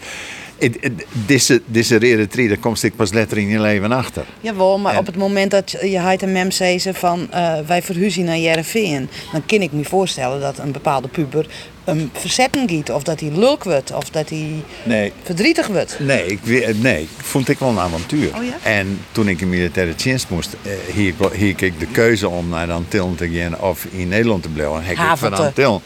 [1.26, 4.24] Deze, deze rare drie, daar komt ik pas letter in je leven achter.
[4.40, 7.82] Jawel, maar En- op het moment dat je heid en mem ze van eh, wij
[7.82, 11.46] verhuizen naar Jereveen, dan kan ik me voorstellen dat een bepaalde puber
[11.84, 12.90] hem verzetten giet.
[12.90, 14.52] Of dat hij lulk wordt, of dat hij
[14.84, 15.96] Nee, verdrietig wordt.
[16.00, 18.30] Nee, ik, we- nee, vond ik wel een avontuur.
[18.36, 18.70] Oh ja?
[18.70, 22.48] En toen ik in militaire dienst moest, eh, hier, hier kreeg ik de keuze om
[22.48, 24.82] naar Antillen te gaan of in Nederland te blijven.
[24.84, 25.34] Heb ik van.
[25.34, 25.80] Antillen.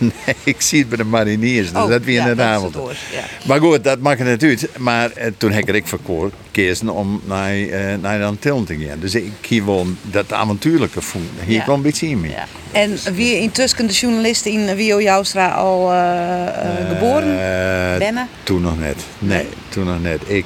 [0.26, 2.74] nee, ik zie het bij de mariniers, dus Oh, dat weer ja, in de avond.
[3.12, 3.20] ja.
[3.46, 4.68] Maar goed, dat maakt het uit.
[4.78, 8.98] Maar eh, toen heb ik voor gekozen om naar, eh naar de Antillen te gaan.
[9.00, 11.30] Dus ik hier wel dat avontuurlijke voelen.
[11.44, 11.62] Hier Ja.
[11.62, 12.28] kwam een beetje in me.
[12.28, 12.44] Ja.
[12.72, 17.38] En wie intussen de journalisten in Wio Joustra al eh, geboren?
[17.98, 18.28] Bennen?
[18.42, 18.96] Toen nog net.
[19.18, 19.46] Nee, Nee?
[19.68, 20.22] toen nog net.
[20.26, 20.44] Ik,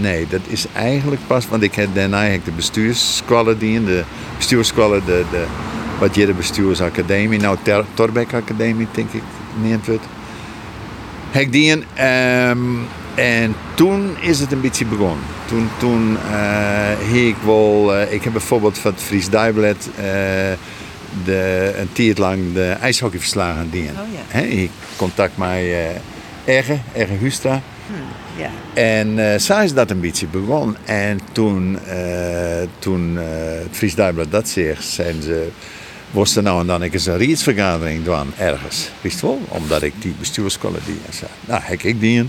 [0.00, 4.02] nee, dat is eigenlijk pas, want ik heb daarna heb ik de bestuurssquallen die de
[4.36, 5.44] bestuurssquallen, de, de,
[6.02, 9.22] wat je de bestuursacademie, nou Ter, Torbeck Academie denk ik,
[9.62, 10.00] neemt het.
[11.30, 12.58] Heb ik die een, ehm,
[13.14, 15.24] en toen is het een beetje begonnen.
[15.46, 20.02] Toen, toen heb ik wel, eh, ik heb bijvoorbeeld van het Fries Dijblad eh,
[21.24, 23.82] de, een tijd lang de ijshockeyverslagen die.
[23.82, 24.38] Oh ja.
[24.38, 27.60] Hè, ik contact met uh, Erge, Erge Hustra.
[28.36, 28.50] Ja.
[28.74, 30.76] En eh zo is dat een beetje begonnen.
[30.84, 31.78] En toen,
[32.78, 35.48] toen het Fries Dagblad dat zegt, zijn ze...
[36.12, 38.88] Was er nou en dan eens een raadsvergadering doen ergens.
[39.00, 39.40] Wist wel?
[39.48, 41.26] Omdat ik die bestuursscholen die en zo.
[41.44, 42.28] Nou, heb ik die.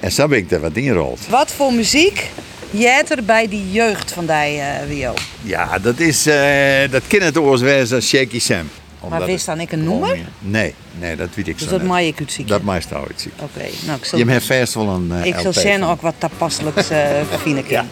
[0.00, 1.20] En zo ben ik er wat in gerold.
[1.28, 2.28] Wat voor muziek
[2.70, 5.14] jij er bij die jeugd van die Wio?
[5.42, 6.26] Ja, dat is...
[6.26, 8.68] eh, dat kan het oors wezen Shaky Sam.
[9.00, 10.18] Omdat wist het- dan ik een noemer?
[10.38, 12.52] Nee, nee, dat weet ik Dus zo dat mag ik uitzieken.
[12.52, 13.26] Dat meest nou iets.
[13.38, 15.90] Oké, nou ik zal, Je hebt vast wel een eh, ik zal van.
[15.90, 17.64] ook wat toepasselijks eh vinden.
[17.68, 17.84] Ja.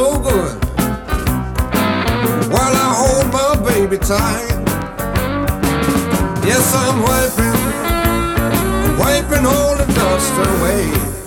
[0.00, 0.56] So good
[2.52, 4.48] while I hold my baby tight.
[6.48, 7.60] Yes, I'm wiping,
[8.98, 11.19] wiping all the dust away.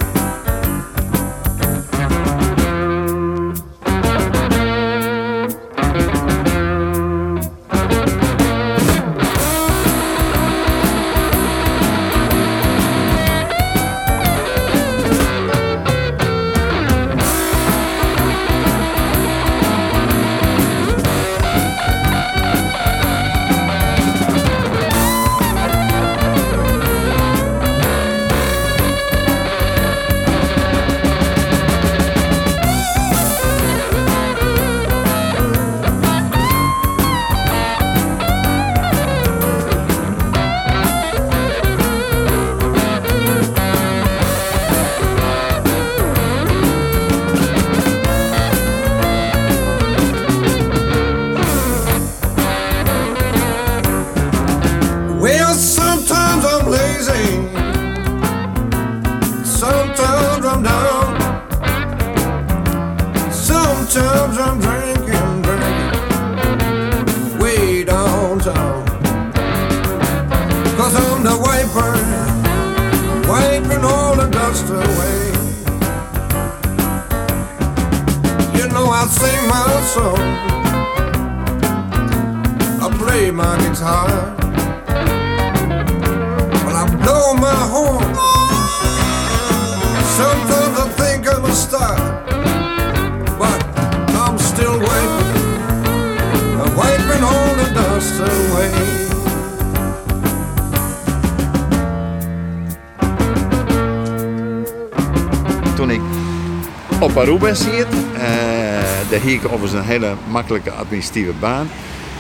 [109.84, 111.70] Een hele makkelijke administratieve baan.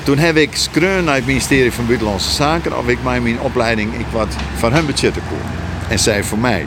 [0.03, 3.93] Toen heb ik skreun naar het ministerie van Buitenlandse Zaken of ik mij mijn opleiding
[3.93, 5.37] ik wat van hun budgetten kon.
[5.89, 6.65] En zij voor mij.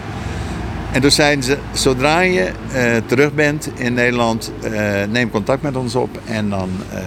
[0.93, 4.71] En toen zeiden ze, zodra je eh, terug bent in Nederland, eh,
[5.11, 6.99] neem contact met ons op en dan eh,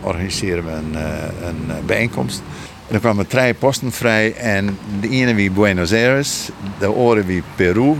[0.00, 0.96] organiseren we een,
[1.46, 2.42] een bijeenkomst.
[2.86, 7.42] En dan kwamen drie posten vrij en de ene wie Buenos Aires, de andere wie
[7.54, 7.94] Peru,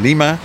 [0.00, 0.38] Lima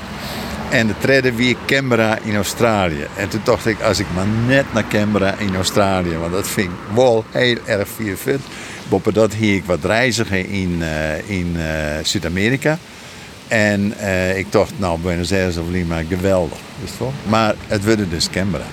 [0.75, 3.07] en de tweede wie Canberra in Australië.
[3.17, 6.67] En toen dacht ik, als ik maar net naar Canberra in Australië, want dat vind
[6.71, 8.39] ik wel heel erg vet.
[8.89, 12.77] Boppen dat hier ik wat reizigen in, eh, in eh, Zuid-Amerika.
[13.47, 16.57] En eh, ik dacht, nou, Buenos Aires of Lima, geweldig.
[16.83, 17.13] Is het wel?
[17.27, 18.65] Maar het wordt dus Canberra.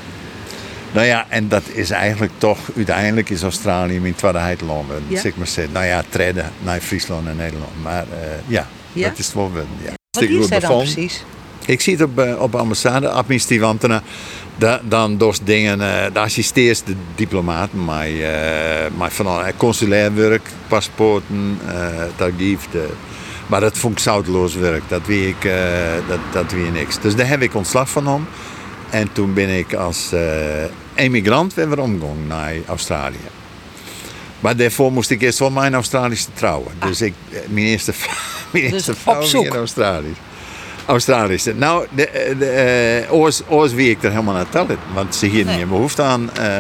[0.93, 4.89] Nou ja, en dat is eigenlijk toch, uiteindelijk is Australië mijn tweede heiland.
[5.09, 5.21] Ja.
[5.21, 5.73] Zeg maar zeggen.
[5.73, 7.83] Nou ja, treden naar Friesland en Nederland.
[7.83, 9.09] Maar eh, ja, Ja?
[9.09, 9.53] dat is het wel.
[9.53, 9.91] wel, Ja.
[10.11, 10.95] Wat is goed zij dan bevonden.
[10.95, 11.25] precies?
[11.67, 14.03] Ik zie het op, eh, op ambassade, administratief ambtenaar.
[14.57, 20.15] Da, dan door dingen, eh de assisteert de diplomaat, maar, eh maar van allerlei consulair
[20.15, 21.59] werk, paspoorten,
[22.17, 22.69] tarief.
[22.71, 22.89] De,
[23.47, 25.55] maar dat vond ik zouteloos werk, dat weet ik, eh,
[26.09, 27.01] dat, dat weet ik niks.
[27.01, 28.27] Dus daar heb ik ontslag van om.
[28.91, 30.11] En toen ben ik als
[30.95, 33.29] emigrant weer omgegaan naar Australië.
[34.41, 36.73] Maar daarvoor moest ik eerst wel mijn Australische trouwen.
[36.79, 37.15] Dus ik,
[37.49, 37.93] mijn eerste,
[38.51, 40.17] mijn Dus eerste vrouw weer Australisch.
[40.87, 41.55] Australische.
[41.55, 44.79] Nou, de, de, eh, oors, oors wie ik er helemaal naar tellen.
[44.95, 45.57] Want ze hier Nee.
[45.57, 46.31] niet behoefte aan.
[46.37, 46.51] eh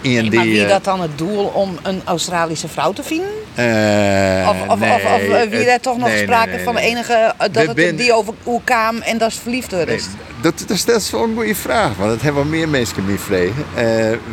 [0.00, 3.26] iemand maar die, wie eh, dat dan het doel om een Australische vrouw te vinden?
[3.54, 6.64] eh, Of, of, nee, of, of eh, wie daar toch nog nee, nee, sprake nee,
[6.64, 6.90] van de nee.
[6.90, 9.96] enige eh, dat We het ben- die over hoe kwam en dat is verliefd Nee,
[9.96, 10.04] is?
[10.40, 13.20] dat, dat, dat is wel een goede vraag, want dat hebben wel meer mensen niet
[13.20, 13.64] vregen.
[13.74, 13.84] Eh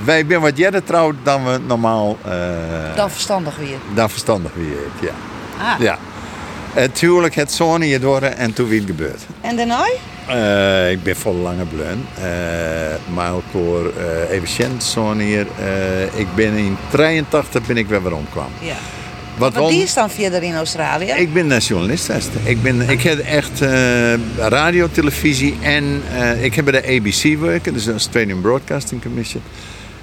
[0.04, 2.32] wij zijn wat jij trouwt dan we normaal eh,
[2.96, 3.78] Dan verstandig weer.
[3.94, 5.14] dan verstandig wie het, ja.
[5.74, 5.80] Ah.
[5.80, 5.98] ja.
[6.80, 9.22] Het huwelijk het zo'n hier door en toen weer het gebeurd.
[9.42, 9.88] En daarna?
[10.28, 12.06] Eh, ik ben vol lange bleun.
[12.22, 15.48] Eh maar ook voor eh even Sjen, zo'n hier.
[15.60, 18.48] Eh, ik ben in 83 ben ik weer weer omkwam.
[18.62, 18.76] Ja.
[19.38, 21.12] Wat wel- die is dan verder in Australië?
[21.12, 22.10] ik ben journalist.
[22.44, 27.40] Ik, ben, ik heb echt eh, radio, televisie en eh, ik heb bij de ABC
[27.40, 29.42] werken, dus de Australian Broadcasting Commission.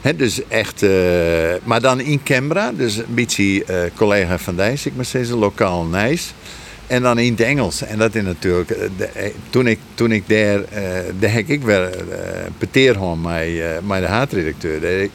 [0.01, 0.91] Hè, dus echt, eh,
[1.65, 5.85] maar dan in Canberra, dus een beetje eh, collega van Dijs, ik maar zeggen, lokaal
[5.85, 6.35] Nijs.
[6.87, 7.83] En dan in het Engels.
[7.83, 10.83] En dat is natuurlijk, eh, eh, toen, ik, toen ik daar, eh
[11.19, 11.91] daar heb ik weer
[12.61, 15.09] uh, met, eh, met de haatredacteur.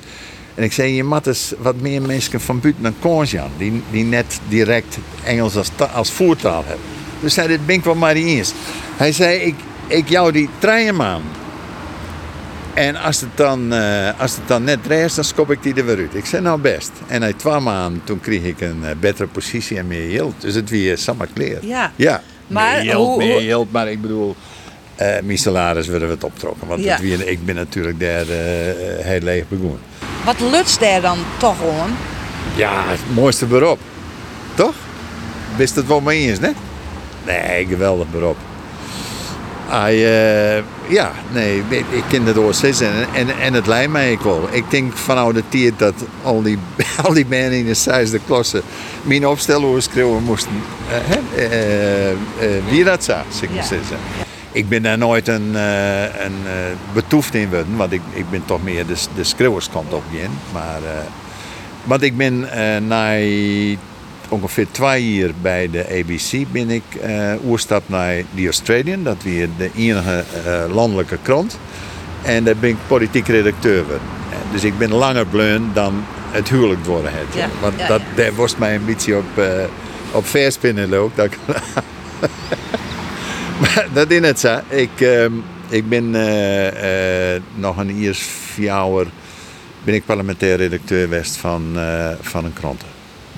[0.55, 3.81] En ik zei, je moet eens wat meer mensen van buiten een kans aan, die,
[3.91, 6.85] die net direct Engels als, als voertaal hebben.
[7.19, 8.53] Dus zei, dit ben ik wel maar niet eens.
[8.97, 9.55] Hij zei, ik,
[9.87, 11.21] ik jou die treien man.
[12.73, 15.85] En als het, dan, eh, als het dan net reist, dan skop ik die er
[15.85, 16.15] weer uit.
[16.15, 16.91] Ik zei, nou best.
[17.07, 20.33] En na twee maanden, toen kreeg ik een eh, betere positie en meer geld.
[20.37, 21.57] Dus het weer samen kleer.
[21.65, 21.91] Ja.
[21.95, 23.67] Ja, Maar meer geld, hoe- meer hoe-.
[23.71, 24.35] Maar ik bedoel,
[24.95, 26.67] eh mijn salaris werden we het optrokken.
[26.67, 26.91] Want Ja.
[26.91, 29.79] het weer, ik ben natuurlijk daar eh, heel leeg begonnen.
[30.25, 31.89] Wat lukt daar dan toch gewoon?
[32.55, 33.79] Ja, het mooiste beroep.
[34.53, 34.73] Toch?
[35.55, 36.49] Wist het wel mee eens, hè?
[37.25, 38.37] Nee, geweldig beroep.
[39.71, 44.47] Eh, ja, nee, ik, ken het oorzicht en, en, en het lijkt mij ook wel.
[44.51, 46.57] Ik denk vanuit de tijd dat al die,
[47.03, 48.61] al die mensen in de zesde klasse
[49.01, 50.51] mijn opstellen schreeuwen moesten.
[51.35, 52.17] eh, eh,
[52.69, 53.63] wie dat zou, zeg maar Ja.
[53.63, 53.97] zeggen.
[54.51, 55.55] Ik ben daar nooit een,
[56.25, 56.35] een
[56.93, 60.29] betoefd in worden, want ik, ik ben toch meer de, de schreeuwerskant op in.
[60.53, 60.79] Maar,
[61.83, 62.39] want ik ben
[62.87, 63.13] na
[64.31, 69.03] ongeveer twee jaar bij de ABC ben ik eh oerstap naar The Australian.
[69.03, 71.57] Dat weer de enige eh, landelijke krant.
[72.21, 73.79] En daar ben ik politiek redacteur.
[73.79, 73.95] Eh,
[74.51, 77.35] Dus ik ben langer bleun dan het huwelijk worden het.
[77.35, 78.15] Ja, Want ja, dat, ja.
[78.15, 79.41] daar was mij een beetje op,
[80.11, 81.15] op verspinnen ook.
[81.15, 81.29] Dat,
[83.61, 84.59] maar dat is het zo.
[84.67, 85.31] Ik, ehm,
[85.69, 86.09] ik ben
[87.55, 88.21] nog een iers
[88.53, 89.05] vier jaar
[89.83, 91.79] ben ik parlementair redacteur geweest van,
[92.21, 92.81] van een krant.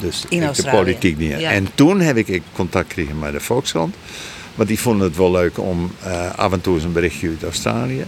[0.04, 1.40] Dus In ik de politiek niet.
[1.40, 1.52] Ja.
[1.52, 3.96] En toen heb ik contact gekregen met de Volkskrant.
[4.56, 7.44] Want die vonden het wel leuk om eh, af en toe eens een berichtje uit
[7.44, 8.06] Australië.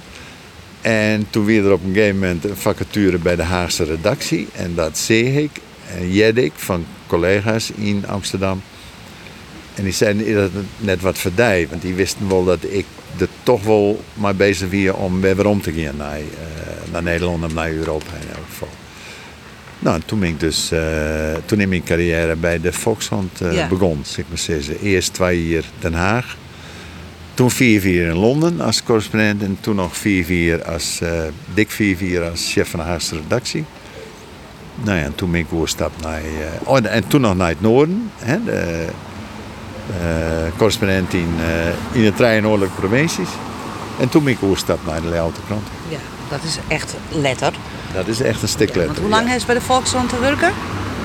[0.82, 4.48] En toen weer er op een gegeven moment een vacature bij de Haagse redactie.
[4.54, 5.50] En dat zie ik
[5.98, 8.62] en Jeddik van collega's in Amsterdam.
[9.76, 12.86] En die zeiden dat net wat verdij, want die wisten wel dat ik
[13.20, 17.44] er toch wel mee bezig was om weer om te gaan naar, eh, naar Nederland
[17.44, 18.12] en naar Europa.
[19.86, 20.80] Nou, toen ben ik dus, eh,
[21.46, 23.68] toen in mijn carrière bij de Volkshand eh, Ja.
[23.68, 24.80] begon, zeg maar zeggen.
[24.80, 26.38] Eerst twee jaar Den Haag.
[27.34, 31.10] Toen vier jaar in Londen als correspondent en toen nog vier jaar als, eh,
[31.54, 33.66] dik vier jaar als chef van de Haagse redactie.
[34.84, 35.48] Nou ja, en toen ben ik
[36.02, 36.22] naar,
[36.64, 38.12] oh, en toen nog naar het noorden.
[38.20, 38.88] Hè, de,
[40.58, 41.30] correspondent in,
[41.92, 43.30] in de drie noordelijke provincies.
[44.00, 45.68] En toen ben ik overgestapt naar de Leeuwarden krant.
[45.90, 47.54] Ja, dat is echt letter.
[47.96, 49.02] Dat is echt een stuk Want letter.
[49.02, 49.30] hoe lang ja.
[49.30, 50.52] heeft ze bij de Volkskrant te werken?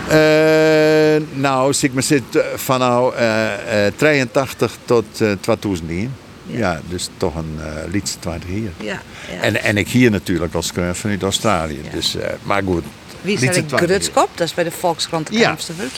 [0.08, 2.22] Eh, nou, zeg maar, zit
[2.54, 6.14] van nou, eh, eh, 83 tot eh 2001.
[6.46, 6.80] Ja.
[6.88, 7.58] dus toch een
[7.90, 8.70] liedje 20 hier.
[8.76, 9.00] Ja.
[9.32, 9.40] ja.
[9.40, 11.80] En, en ik hier natuurlijk als vanuit Australië.
[11.92, 12.84] Dus, eh, maar goed.
[13.22, 14.28] Wie is 20 Grutskop?
[14.34, 15.56] Dat is bij de Volkskrant de Ja.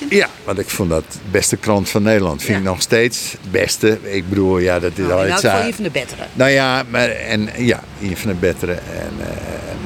[0.08, 2.40] Ja, want ik vond dat de beste krant van Nederland.
[2.42, 2.58] Vind Ja.
[2.58, 3.98] ik nog steeds het beste.
[4.02, 6.22] Ik bedoel, ja, dat is Nou, al iets aan- een van de betere.
[6.32, 8.72] Nou ja, maar, en, ja, een van de betere.
[8.72, 9.26] En, eh,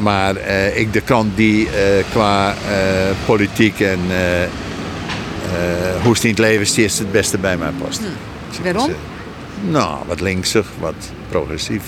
[0.03, 2.57] maar eh, ik de krant die eh, qua eh,
[3.27, 4.49] politiek en eh, eh,
[6.03, 8.01] hoe het in het leven steeds het beste bij mij past.
[8.51, 8.95] Zeg maar Waarom?
[9.71, 10.95] Nou, wat linksig, wat
[11.29, 11.83] progressief.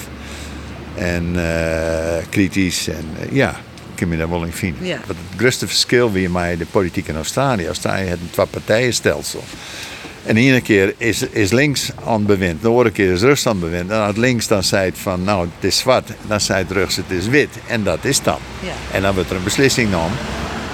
[0.95, 2.89] En eh, kritisch.
[2.89, 3.55] En eh, ja,
[3.99, 4.87] kan me daar wel in vinden.
[4.87, 5.01] Ja.
[5.07, 7.67] Wat het grootste verschil weer met de politiek in Australië.
[7.67, 9.45] Australië heeft een twee-partijenstelsel.
[10.25, 13.47] En de ene keer is, is links aan het bewind, de andere keer is rechts
[13.47, 13.91] aan het bewind.
[13.91, 16.11] En als links dan zei het van, nou, het is zwart.
[16.27, 17.49] Dan zei het rechts, het is wit.
[17.67, 18.39] En dat is dan.
[18.61, 18.97] Ja.
[18.97, 20.19] En dan wordt er een beslissing genomen.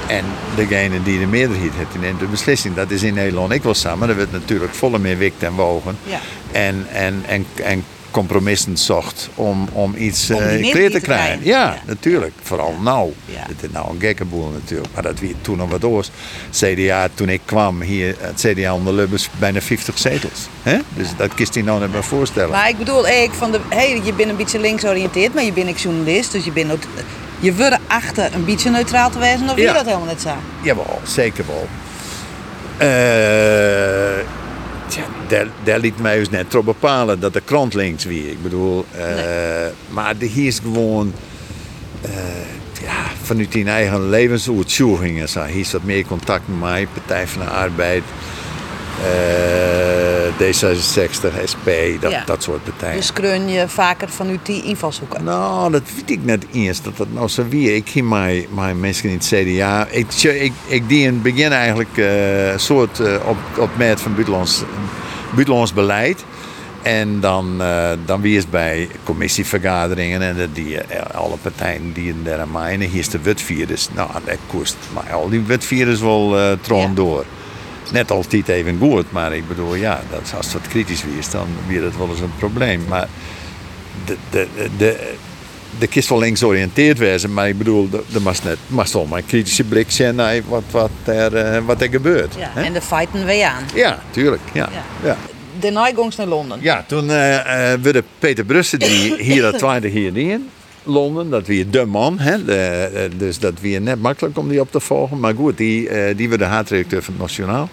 [0.06, 0.24] En
[0.56, 2.74] degene die de meerderheid heeft, die neemt de beslissing.
[2.74, 4.08] Dat is in Nederland ik wel samen.
[4.08, 5.96] Er wordt natuurlijk volle meer wikt en wogen.
[6.04, 6.20] Ja.
[6.52, 7.84] En, en, en, en
[8.14, 11.38] compromissen zocht om, om iets Om eh clear te krijgen.
[11.44, 11.78] Ja, Ja.
[11.86, 12.32] natuurlijk.
[12.42, 13.12] Vooral nou.
[13.24, 13.40] Ja.
[13.48, 14.88] Het is nou een gekkenboel natuurlijk.
[14.94, 16.10] Maar dat wie toen nog wat oors.
[16.50, 20.48] CDA, toen ik kwam hier, het CDA onder Lubbers, bijna 50 zetels.
[20.62, 20.78] hè?
[20.96, 22.50] Dus dat kist hij nou net maar voorstellen.
[22.50, 25.68] Maar ik bedoel, ik van de, hey, je bent een beetje linksoriënteerd, maar je bent
[25.68, 26.82] ook journalist, dus je bent ook,
[27.40, 30.30] je wordt achter een beetje neutraal te wezen, of je dat helemaal net zo?
[30.62, 31.68] Jawel, zeker wel.
[32.78, 34.24] Eh,
[34.86, 38.30] tja, daar, daar liet mij dus net op bepalen dat de krant links wie.
[38.30, 39.06] Ik bedoel, eh,
[39.88, 41.12] maar de, hier is gewoon
[42.02, 42.10] eh,
[42.82, 45.28] ja, vanuit die eigen levensoortjoegingen.
[45.28, 45.44] Zo.
[45.44, 48.02] Hier is wat meer contact met mij, Partij van de Arbeid,
[49.02, 50.03] eh,
[50.38, 51.68] D66, SP,
[52.00, 52.22] dat, Ja.
[52.26, 52.96] dat soort partijen.
[52.96, 55.24] Dus kreun je vaker vanuit die invalshoeken.
[55.24, 57.74] Nou, dat weet ik net eerst dat dat nou zo wie.
[57.74, 59.86] Ik ging mijn, mijn mensen in het CDA.
[59.90, 64.00] Ik, ik, ik die in het begin eigenlijk eh, een soort eh, op, op maat
[64.00, 64.62] van buitenlands,
[65.34, 66.24] buitenlands beleid.
[66.82, 72.08] En dan, eh, dan wie is bij commissievergaderingen en dat die, eh, alle partijen die
[72.08, 72.72] in daar aan mij.
[72.72, 73.88] En hier is de wetvirus.
[73.94, 76.94] Nou, dat kost maar al die wetvirus wel eh troon Ja.
[76.94, 77.24] door.
[77.92, 81.46] Net altijd even goed, maar ik bedoel, ja, dat, als het wat kritisch is, dan
[81.66, 82.84] weer dat wel eens een probleem.
[82.88, 83.08] Maar
[84.04, 85.12] de, de, de,
[85.78, 89.26] de kist wel links georiënteerd wezen, maar ik bedoel, er- mag net mag maar een
[89.26, 92.34] kritische blik zijn naar wat, wat, er, eh, wat er gebeurt.
[92.38, 92.62] Ja, hè?
[92.62, 93.64] en de fighten we aan.
[93.74, 94.42] ja, tuurlijk.
[94.52, 94.68] Ja.
[94.72, 94.84] Ja.
[95.08, 95.16] Ja.
[95.60, 96.58] De naaigongs naar Londen.
[96.62, 97.06] Ja, toen
[97.82, 100.50] werd Peter Brussen, die hier dat tweede hier in
[100.84, 102.18] Londen, dat weer de man.
[102.18, 102.44] Hè?
[102.44, 105.20] De, eh, dus dat weer net makkelijk om die op te volgen.
[105.20, 107.68] Maar goed, die, eh die werd de haatredacteur van het Nationaal.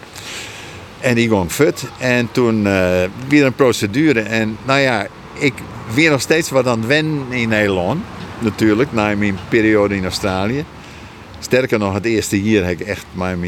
[0.99, 1.83] En die ging fut.
[1.99, 4.19] En toen eh, weer een procedure.
[4.21, 5.53] En nou ja, ik
[5.93, 8.03] weer nog steeds wat aan het wennen in Nederland.
[8.39, 10.65] Natuurlijk, na mijn periode in Australië.
[11.39, 13.39] Sterker nog, het eerste jaar heb ik echt mijn,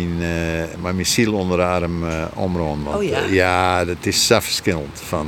[0.82, 2.84] maar mijn ziel onder de arm omrond.
[2.84, 3.19] Want, Oh ja?
[3.30, 5.02] ja, dat is zo verschillend.
[5.08, 5.28] Van,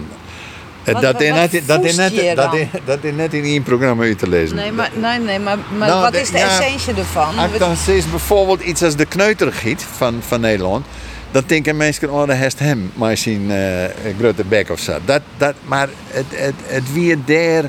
[0.93, 2.67] Wat- dat, wat- is net, dat, is net, dat, is,
[3.01, 4.55] is net in één programma uit te lezen.
[4.55, 7.35] Nee, maar, nee, nee, maar, maar Nou, wat de- is de ja, essentie ervan?
[7.57, 10.85] Dan zie bijvoorbeeld iets als de kneutergiet van, van Nederland.
[11.31, 14.97] Dan denken mensen, oh, dat heeft hem maar zijn eh grote bek of zo.
[15.05, 17.63] Dat, dat, maar het, het, het weer daar,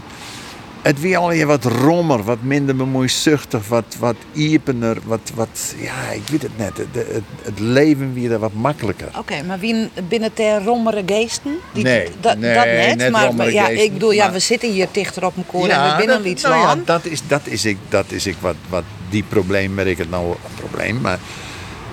[0.86, 6.10] het weer al je wat rommer, wat minder bemoeizuchtig, wat, wat iepener, wat, wat, ja,
[6.10, 6.76] ik weet het net.
[6.76, 9.08] Het, het, het leven weer wat makkelijker.
[9.18, 11.58] Oké, maar wie binnen ter rommere geesten?
[11.72, 12.96] Die, Nee, dat, nee, dat net.
[12.96, 15.96] net maar, ja, geesten, ik bedoel, ja, we zitten hier dichter op elkaar en we
[15.96, 18.84] binnen dat, iets nou ja, dat is, dat is ik, dat is ik wat, wat
[19.10, 21.18] die probleem, merk ik het nou een probleem, maar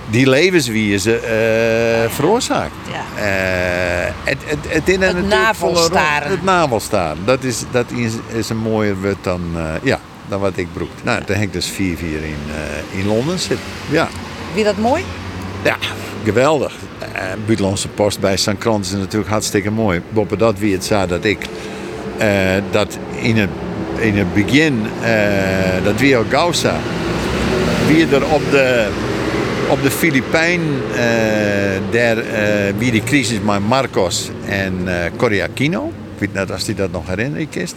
[0.10, 2.74] die levenswijze eh veroorzaakt.
[2.92, 3.24] Ja.
[3.24, 6.30] Eh, het, het, het, in Het navelstaren.
[6.30, 7.26] Het navelstaren.
[7.26, 10.90] Dat is, dat is, is een mooier woord dan, eh, ja, dan wat ik broek.
[11.04, 12.38] Nou, dan heb ik dus vier vier in,
[12.92, 13.66] in Londen zitten.
[13.90, 14.08] Ja.
[14.54, 15.04] Wie dat mooi?
[15.64, 15.78] Ja,
[16.24, 16.74] geweldig.
[17.46, 18.58] Buitenlandse post bij St.
[18.58, 20.02] Krant is natuurlijk hartstikke mooi.
[20.10, 21.38] Boppen dat wie het zei dat ik
[22.72, 23.50] dat in het,
[23.98, 24.86] in het begin
[25.84, 26.76] dat wie al gauw zei.
[27.88, 28.88] Wie er op de,
[29.74, 30.62] op de Filipijn
[30.92, 31.00] eh,
[31.92, 35.88] daar eh, wie die crisis met Marcos en eh Corriacino.
[36.14, 37.76] Ik weet net als hij dat nog herinneren kist.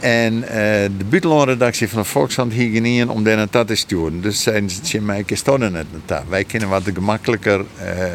[0.00, 0.50] En eh,
[0.98, 4.20] de buitenlandredactie van de Volkshand hier om daar naartoe te sturen.
[4.20, 6.30] Dus zeiden ze, "Tje, mij stonden het naartoe.
[6.30, 8.12] Wij kunnen wat gemakkelijker eh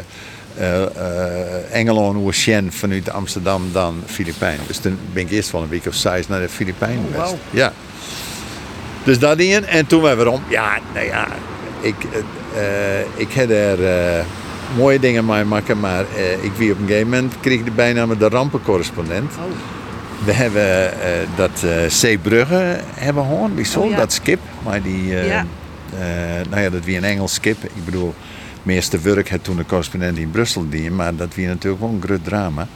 [0.58, 2.16] eh, Engeland
[2.70, 4.66] vanuit Amsterdam dan Filipijnen.
[4.66, 7.22] Dus toen ben ik eerst wel een week of zes naar de Filipijnen Oh, geweest.
[7.30, 7.38] wauw.
[7.50, 7.72] Ja.
[9.04, 9.64] Dus dat in.
[9.66, 10.42] En toen we waarom?
[10.48, 11.28] Ja, nou ja,
[11.84, 14.24] ik, eh, eh, ik heb er eh,
[14.76, 16.04] mooie dingen mee maken, maar
[16.40, 19.32] ik wie op een gegeven moment kreeg de bijnaam de rampencorrespondent.
[19.32, 19.42] Oh.
[20.24, 20.90] We hebben
[21.36, 23.96] dat Zeebrugge hebben gehoord, die Oh, ja.
[23.96, 24.40] dat skip.
[24.62, 25.46] Maar die, Ja.
[26.50, 27.64] nou ja, dat wie een Engels skip.
[27.64, 28.14] Ik bedoel,
[28.62, 32.02] meeste werk had toen de correspondent in Brussel die, maar dat wie natuurlijk wel een
[32.02, 32.66] groot drama.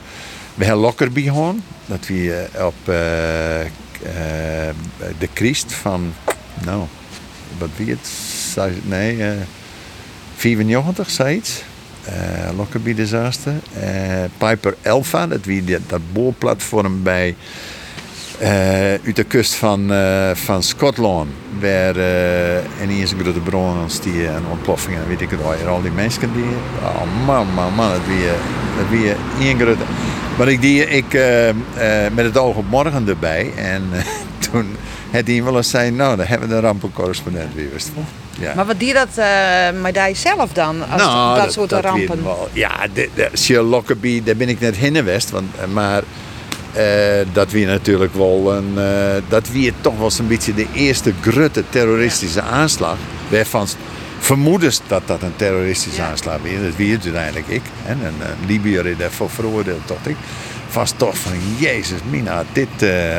[0.55, 1.57] We hebben Lockerbie gehoord,
[1.87, 2.75] dat wie eh, op
[5.19, 6.13] de Christ van,
[6.65, 6.83] nou,
[7.59, 8.09] wat wie het?
[8.83, 9.31] Nee, eh
[10.37, 11.63] 94, zoiets.
[12.05, 12.15] Eh
[12.57, 13.53] Lockerbie disaster.
[13.81, 17.35] Eh Piper Alpha, dat wie dat, boorplatform bij
[18.39, 21.31] eh, uit de kust van, eh, van Schotland.
[21.61, 21.97] Waar
[22.81, 25.69] en is een grote bron die een ontploffing en weet ik het wel.
[25.69, 26.45] Al die mensen die.
[26.83, 29.83] Oh man, man, man, dat wie, eh, dat één grote.
[30.39, 31.13] Maar ik die ik
[32.15, 33.53] met het oog op morgen erbij.
[33.57, 33.83] En
[34.51, 34.67] toen
[35.13, 37.69] had hij wel eens zei, nou, dan hebben we de rampencorrespondent weer.
[38.39, 38.55] Ja.
[38.55, 40.89] Maar wat die dat uh, met zelf dan?
[40.91, 41.03] Als
[41.43, 42.25] dat, soort rampen.
[42.25, 42.49] wel.
[42.53, 45.31] Ja, de, de, Lockerbie, daar ben ik net heen geweest.
[45.31, 46.03] Want, eh, maar
[46.73, 51.13] eh, dat wie natuurlijk wel een, eh, dat wie toch wel een beetje de eerste
[51.21, 52.97] grote terroristische aanslag.
[53.29, 53.67] Waarvan
[54.19, 56.09] vermoedens dat dat een terroristische Ja.
[56.11, 56.63] aanslag is.
[56.63, 57.63] Dat wie het uiteindelijk ik.
[57.87, 60.17] En een Libiër is daarvoor veroordeeld tot ik.
[60.69, 62.69] Vast toch van, jezus mina, had dit,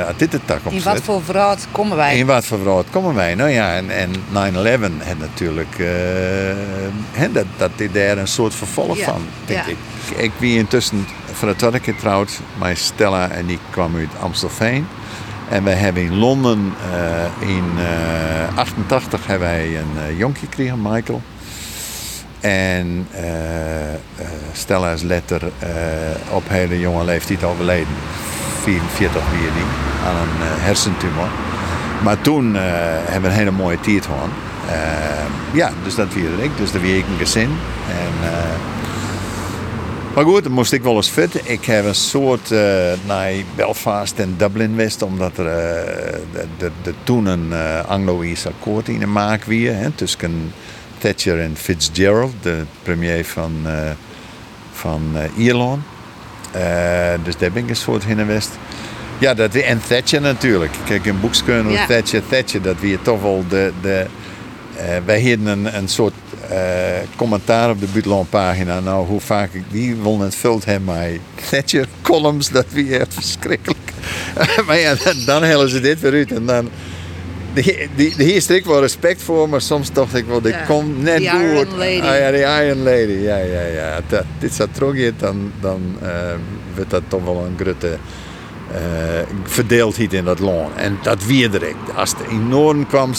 [0.05, 2.17] had dit de tak op In wat voor verraad komen wij?
[2.17, 3.35] in wat voor verhaal komen wij?
[3.35, 5.75] Nou ja, en, en 9-11 had natuurlijk,
[7.11, 9.71] hè, dat, dat is daar een soort vervolg Ja, van, denk ja.
[9.71, 9.77] ik.
[10.17, 11.95] Ik wie intussen voor de tweede keer
[12.75, 14.87] Stella en die kwam uit Amstelveen.
[15.49, 21.21] En wij hebben in Londen eh, in eh 88 hebben wij een jonkje gekregen, Michael.
[22.39, 23.97] En eh, eh,
[24.53, 25.69] Stella is letter eh,
[26.31, 27.93] op hele jonge leeftijd overleden.
[28.61, 29.63] 44 weer die,
[30.05, 31.27] aan een hersentumor.
[32.03, 34.29] Maar toen hebben we een hele mooie tiert gehad.
[34.69, 36.57] Eh, ja, dus dat vierde ik.
[36.57, 37.49] Dus dat wie ik een gezin.
[37.89, 38.29] En,
[40.13, 41.49] maar goed, dan moest ik wel eens fit.
[41.49, 42.49] Ik heb een soort
[43.05, 45.45] naar Belfast en Dublin west, omdat er
[46.33, 49.75] de, de, de toen een eh, Anglo-Ierse akkoord in de maak weer.
[49.75, 50.53] Hè, tussen
[50.99, 53.91] Thatcher en Fitzgerald, de premier van, eh,
[54.71, 55.83] van eh, Ierland.
[56.51, 58.49] Eh, dus daar ben ik een soort heen en west.
[59.17, 60.71] Ja, dat, en Thatcher natuurlijk.
[60.85, 61.85] Kijk, een boekskeuren Ja.
[61.85, 62.21] Thatcher.
[62.27, 63.71] Thatcher, dat weer toch wel de...
[63.81, 64.05] de
[65.05, 66.13] wij hadden een, een soort
[67.15, 68.79] commentaar op de Buitenlandpagina.
[68.79, 71.19] Nou, hoe vaak ik die wil het vult hem mij
[71.49, 73.91] Thatcher columns, dat weer echt verschrikkelijk.
[74.67, 76.69] maar ja, dan, dan hellen ze dit weer uit en dan...
[77.53, 80.65] Die, die, die hier strikt wel respect voor, maar soms dacht ik wel, dit Ja,
[80.65, 81.77] komt net Iron.
[81.77, 81.99] Lady.
[82.01, 83.99] Ah, ja, die Iron Lady, ja, ja, ja.
[84.07, 86.09] Dat, dit terug hier, dan, dan eh,
[86.75, 87.97] wordt dat toch wel een grote
[88.71, 88.77] eh
[89.43, 90.75] verdeeldheid in dat land.
[90.75, 91.95] En dat weer direct.
[91.95, 93.13] Als het in Noorden kwam,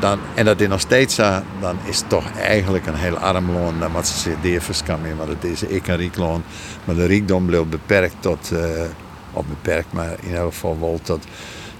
[0.00, 3.50] dan, en dat is nog steeds zo, dan is het toch eigenlijk een heel arm
[3.50, 3.80] land.
[3.80, 6.44] Dan moet ze zich deer verschammen, want het is ik een riek land.
[6.84, 8.58] Maar de rijkdom bleef beperkt tot, eh
[9.32, 11.24] of beperkt, maar in elk geval wel tot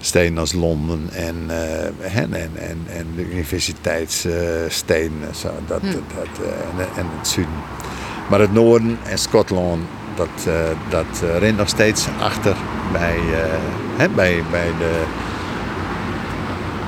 [0.05, 5.17] steden als Londen en, eh, en, en, en, en de universiteitssteden.
[5.27, 7.53] en zo, dat, dat, eh, en, en het zuiden.
[8.29, 9.81] Maar het noorden en Schotland,
[10.15, 10.53] dat, eh,
[10.89, 12.55] dat eh, rent nog steeds achter
[12.91, 13.49] bij, eh,
[13.97, 15.03] hè, bij, bij de,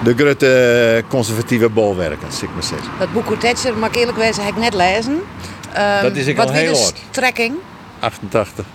[0.03, 2.89] de grote conservatieve bolwerken, zeg ik maar zeggen.
[2.99, 5.21] Dat boek Thatcher, mag ik eerlijk wezen, heb ik net lezen.
[5.73, 6.93] Ehm, Dat is ik wat al heel de oud.
[7.11, 7.53] strekking?
[7.99, 8.65] 88.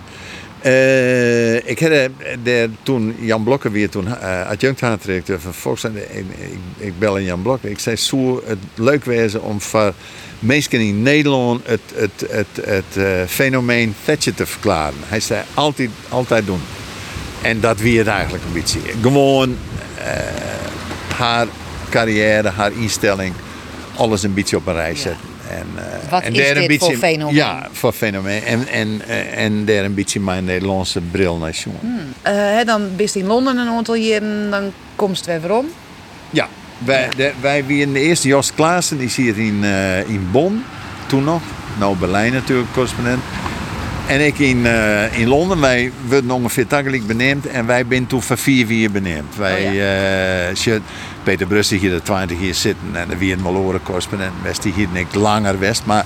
[0.61, 2.09] Eh, ik had eh,
[2.43, 6.17] de, toen Jan Blokker weer toen uh, adjunct haatdirecteur van Volkswagen.
[6.17, 7.69] Ik, ik, ik belde Jan Blokker.
[7.69, 9.93] Ik zei, zou het leuk wezen om voor
[10.41, 14.97] mensen in Nederland het, het, het, het eh, fenomeen Thatcher te verklaren.
[15.05, 16.61] Hij zei, altijd, altijd doen.
[17.41, 18.79] En dat weer het eigenlijk een beetje.
[19.01, 19.57] Gewoon
[19.97, 20.05] eh,
[21.15, 21.47] haar
[21.89, 23.33] carrière, haar instelling,
[23.95, 25.30] alles een beetje op een rij zetten.
[25.51, 27.35] En, eh, Wat en is daar een dit voor fenomeen?
[27.35, 28.43] Ja, voor fenomeen.
[28.43, 32.13] En, en, eh, en daar een beetje mijn Nederlandse bril naar jongen.
[32.21, 35.65] Eh, dan bist in Londen een aantal jaren, dan komst weer weer om.
[36.29, 36.47] Ja,
[36.77, 39.63] wij, de, wij waren de eerste Jos Klaassen, die zit in,
[40.07, 40.63] in Bonn,
[41.07, 41.41] toen nog.
[41.79, 43.21] Nou, Berlijn natuurlijk, correspondent.
[44.11, 48.21] En ik in, eh, in Londen, wij werden ongeveer tagalijk beneemd en wij zijn toen
[48.21, 49.35] voor vier vier beneemd.
[49.35, 50.81] Wij, Oh eh,
[51.23, 54.73] Peter Brussel hier de 20 jaar zitten en de wie een Maloren correspondent West, die
[54.73, 56.05] hier niet langer West, maar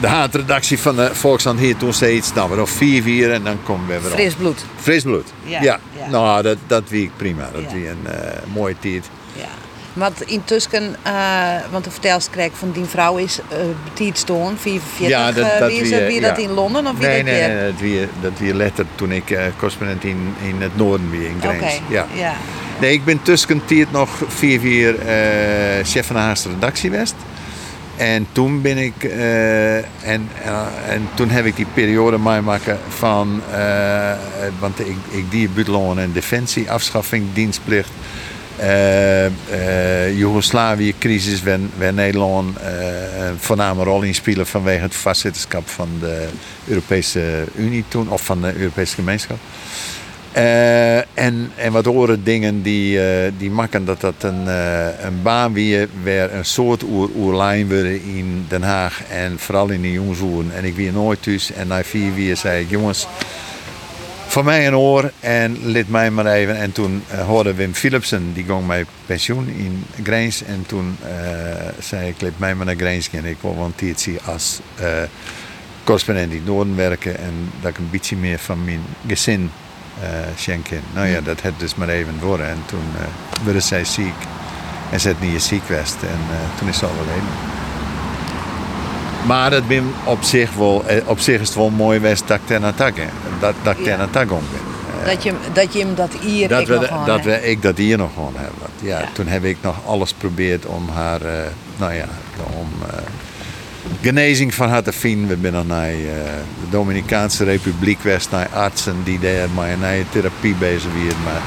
[0.00, 3.62] de haatredactie van de Volkskrant hier toen steeds, nou, we nog vier vier en dan
[3.62, 4.18] komen we weer op.
[4.18, 4.64] Fris bloed.
[4.76, 5.32] Fris bloed.
[5.44, 6.08] Ja, Ja, ja.
[6.10, 7.48] nou, dat, dat wie ik prima.
[7.52, 9.08] Dat wie een eh, mooie tijd.
[9.32, 9.48] Ja.
[9.92, 11.12] Want intussen, eh
[11.70, 13.38] want de vertelst kreeg van die vrouw is
[14.00, 15.08] uh, stoon, 44.
[15.08, 17.32] Ja, dat- eh, dat wie is wie, eh, dat in Londen of wie Nee, dat
[17.32, 21.28] nee, nee, dat wie, dat wie letter toen ik correspondent in, in het noorden weer
[21.28, 21.80] in Grijns.
[21.88, 22.06] Ja.
[22.14, 22.34] ja.
[22.80, 27.14] Nee, ik ben tussentijd nog vier vier eh, chef van de Haagse redactie geweest.
[27.96, 30.28] En toen ben ik, en, en,
[30.88, 33.42] en toen heb ik die periode meemaken van,
[34.58, 37.90] want ik, ik die buitenland en defensie, afschaffing, dienstplicht,
[40.16, 41.42] Joegoslavië-crisis,
[41.78, 46.28] waar, Nederland eh, een voorname rol in spelen vanwege het vastzitterschap van de
[46.66, 49.38] Europese Unie toen, of van de Europese gemeenschap.
[50.32, 55.22] Eh, en, en wat andere dingen die, eh, die maken dat dat een, eh, een
[55.22, 59.92] baan weer waar een soort oer, oerlijn worden in Den Haag en vooral in de
[59.92, 60.50] jongsoeren.
[60.54, 63.06] En ik weer nooit thuis en na vier weer zei ik jongens,
[64.30, 66.56] voor mij een oor en lid mij maar even.
[66.56, 70.42] En toen eh, hoorde Wim Philipsen, die ging mij pensioen in Grijns.
[70.42, 71.12] En toen eh,
[71.78, 74.86] zei ik, lid mij maar naar Grijns en ik wil want zie als eh,
[75.84, 77.18] correspondent in het Noorden werken.
[77.18, 79.50] En dat ik een beetje meer van mijn gezin
[80.36, 80.80] schenken.
[80.94, 82.48] Nou ja, dat had dus maar even worden.
[82.48, 82.84] En toen
[83.44, 84.14] werd zij ziek.
[84.90, 85.96] En ze had niet ziek geweest.
[86.02, 86.18] En
[86.58, 87.59] toen is ze overleden.
[89.26, 92.36] Maar het ben op zich wel, eh, op zich is het wel mooi geweest dat
[92.36, 92.94] ik ten attack
[93.40, 93.96] dat, dat ik Ja.
[93.96, 94.70] ten attack om ben.
[95.04, 97.62] Dat je, dat je hem dat hier Dat, ik we, nog gewoon, dat we, ik
[97.62, 98.68] dat hier nog gewoon hebben.
[98.80, 99.08] Ja, Ja.
[99.12, 101.32] Toen heb ik nog alles geprobeerd om haar, eh,
[101.76, 102.04] nou ja,
[102.56, 102.96] om eh,
[104.02, 105.40] genezing van haar te vinden.
[105.40, 105.94] We zijn naar eh,
[106.60, 109.76] de Dominicaanse Republiek geweest, naar artsen die daar maar
[110.10, 111.22] therapie bezig waren.
[111.24, 111.40] Maar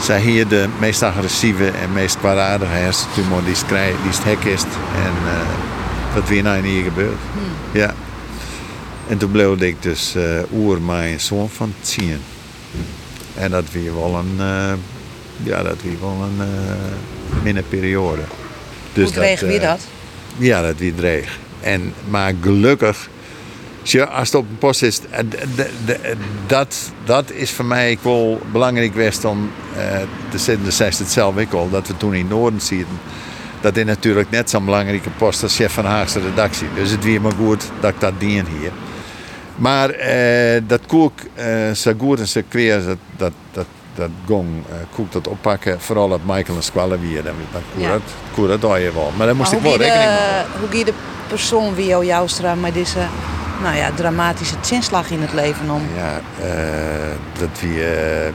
[0.00, 4.52] zij hier de meest agressieve en meest kwaadaardige hersentumor die het krijgt, die het hek
[4.52, 4.62] is.
[5.04, 5.12] En
[6.16, 7.18] dat weer nou hier gebeurd.
[7.72, 7.94] Ja.
[9.08, 12.20] En toen bleef ik dus eh oer mijn zoon van zien.
[13.34, 14.72] En dat weer wel een, eh,
[15.42, 18.22] ja, dat weer wel een eh minder periode.
[18.92, 19.80] Dus Hoe kreeg wie eh, dat?
[20.36, 21.38] Ja, dat wie dreig.
[21.60, 23.08] En, maar gelukkig,
[24.10, 25.00] als het op een post is,
[26.46, 29.50] dat, dat is voor mij wel belangrijk geweest om
[30.30, 30.64] te zetten.
[30.64, 32.98] Dat zei ze het zelf ook al, dat we toen in Noorden zitten.
[33.60, 36.66] Dat is natuurlijk net zo'n belangrijke post als chef van de Haagse redactie.
[36.74, 38.70] Dus het weer maar goed dat ik dat dien hier.
[39.56, 44.48] Maar eh, dat koek eh zo goed en zo kweer, dat, dat, dat, dat gong,
[44.68, 45.80] eh koek dat oppakken.
[45.80, 47.22] Vooral dat Michael een squallen weer.
[47.22, 47.90] Dan dan koe Ja.
[47.90, 48.00] dat,
[48.34, 49.12] koe dat doe je wel.
[49.16, 50.92] Maar daar moest Maar ik wel rekening mee de, hoe gie de
[51.28, 52.98] persoon wie jou Joustra met deze
[53.62, 55.82] nou ja, dramatische zinslag in het leven om?
[55.96, 58.32] Ja, eh, dat wie, eh, eh,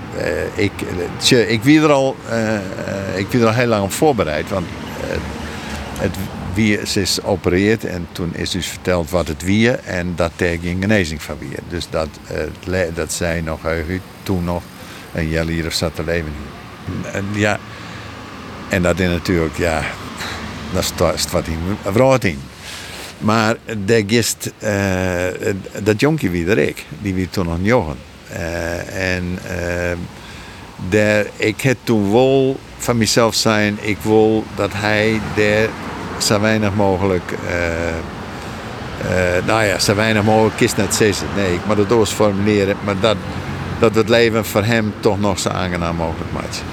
[0.54, 2.62] ik, eh, tje, ik wie er al, eh, eh,
[3.16, 4.91] ik wie er al heel lang op voorbereid, want eh,
[6.00, 10.82] het is opereerd en toen is dus verteld wat het wie en dat er geen
[10.82, 11.50] genezing van wie.
[11.70, 12.10] Dus dat,
[12.66, 13.60] eh, dat zij nog
[14.24, 14.64] toen nog
[15.14, 16.34] een jaar hier of zat te leven.
[17.14, 17.60] En, ja,
[18.70, 19.84] en dat is natuurlijk, ja,
[20.74, 22.40] dat is wat in wraad in.
[23.22, 23.56] Maar
[23.86, 25.54] de gist, eh,
[25.84, 27.98] dat jonkje wie er ik, die wie toen nog jongen.
[28.30, 29.98] Eh, en eh,
[30.90, 35.70] daar, ik heb toen wel van mezelf zijn, ik wil dat hij daar
[36.22, 41.28] zo weinig mogelijk, eh, nou ja, zo weinig mogelijk kist net zeggen.
[41.36, 43.18] Nee, ik moet het doos formuleren, maar dat,
[43.80, 46.64] dat het leven voor hem toch nog zo aangenaam mogelijk maakt.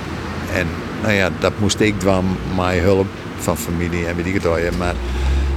[0.54, 0.66] En
[1.02, 3.06] nou ja, dat moest ik doen met hulp
[3.38, 4.42] van familie en weet ik
[4.78, 4.94] Maar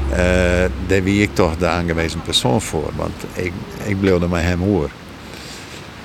[0.10, 2.91] eh, daar wie ik toch de aangewezen persoon voor.
[2.95, 3.52] Want ik,
[3.86, 4.89] ik bleef er met hem hoor.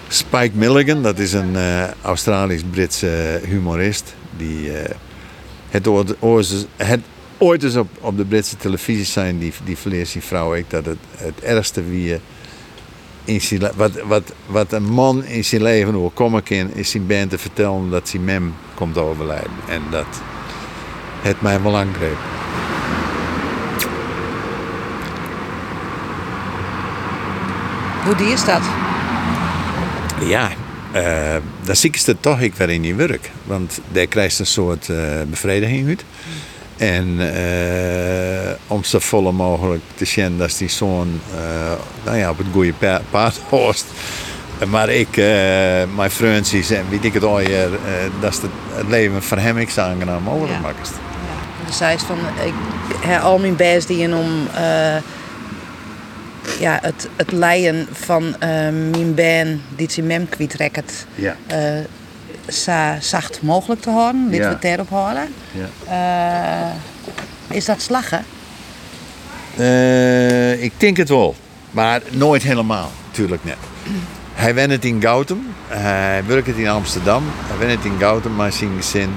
[0.09, 1.57] Spike Milligan, dat is een
[2.03, 4.15] Australisch-Britse humorist.
[4.37, 4.95] Die eh,
[5.69, 7.01] het, ooit, ooit- het
[7.39, 10.87] ooit eens op, op de Britse televisie zijn, die, die verleert zijn vrouw ik, dat
[10.87, 12.21] het, het ergste wie
[13.25, 17.07] in zijn, wat, wat, wat een man in zijn leven hoe komen kan, is zijn
[17.07, 19.51] band te vertellen dat zijn mem komt overlijden.
[19.69, 20.07] En dat
[21.23, 22.17] het mij wel aangreep.
[28.05, 28.63] Hoe die is dat?
[30.21, 30.51] Ja,
[30.97, 33.31] eh dan zie ik het toch ik weer in die werk.
[33.45, 34.97] Want daar krijgt een soort eh,
[35.31, 36.05] bevrediging uit.
[36.77, 41.21] En eh, om zo volle mogelijk te zien dat die zoon
[42.05, 43.85] nou ja, op het goede pa- paard hoort.
[44.69, 45.17] Maar ik,
[45.97, 47.41] mijn vriendjes en weet ik het al,
[48.21, 48.51] dat is het,
[48.89, 50.61] leven voor hem ik zo aangenaam mogelijk Ja.
[50.61, 50.91] maakt.
[51.67, 52.53] Dus hij is van, ik
[53.01, 54.49] heb al mijn best die om
[56.61, 58.49] ja, het, het leien van eh,
[58.91, 61.37] mijn band die zijn mem kwijtraakt, Ja.
[61.47, 61.59] eh,
[62.49, 64.59] zo zacht mogelijk te houden, dit Ja.
[64.61, 65.29] we houden.
[65.53, 66.71] Ja.
[67.49, 68.25] Eh, is dat slagen?
[69.57, 71.35] Eh, ik denk het wel.
[71.71, 73.57] Maar nooit helemaal, natuurlijk net.
[74.35, 75.47] Hij went het in Gautum.
[75.69, 77.23] Hij werkt het in Amsterdam.
[77.47, 79.11] Hij went het in Gautum, maar zijn gezin.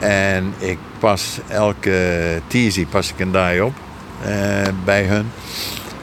[0.00, 3.72] En ik pas elke tizi pas ik een dag op
[4.24, 4.32] eh,
[4.84, 5.30] bij hun.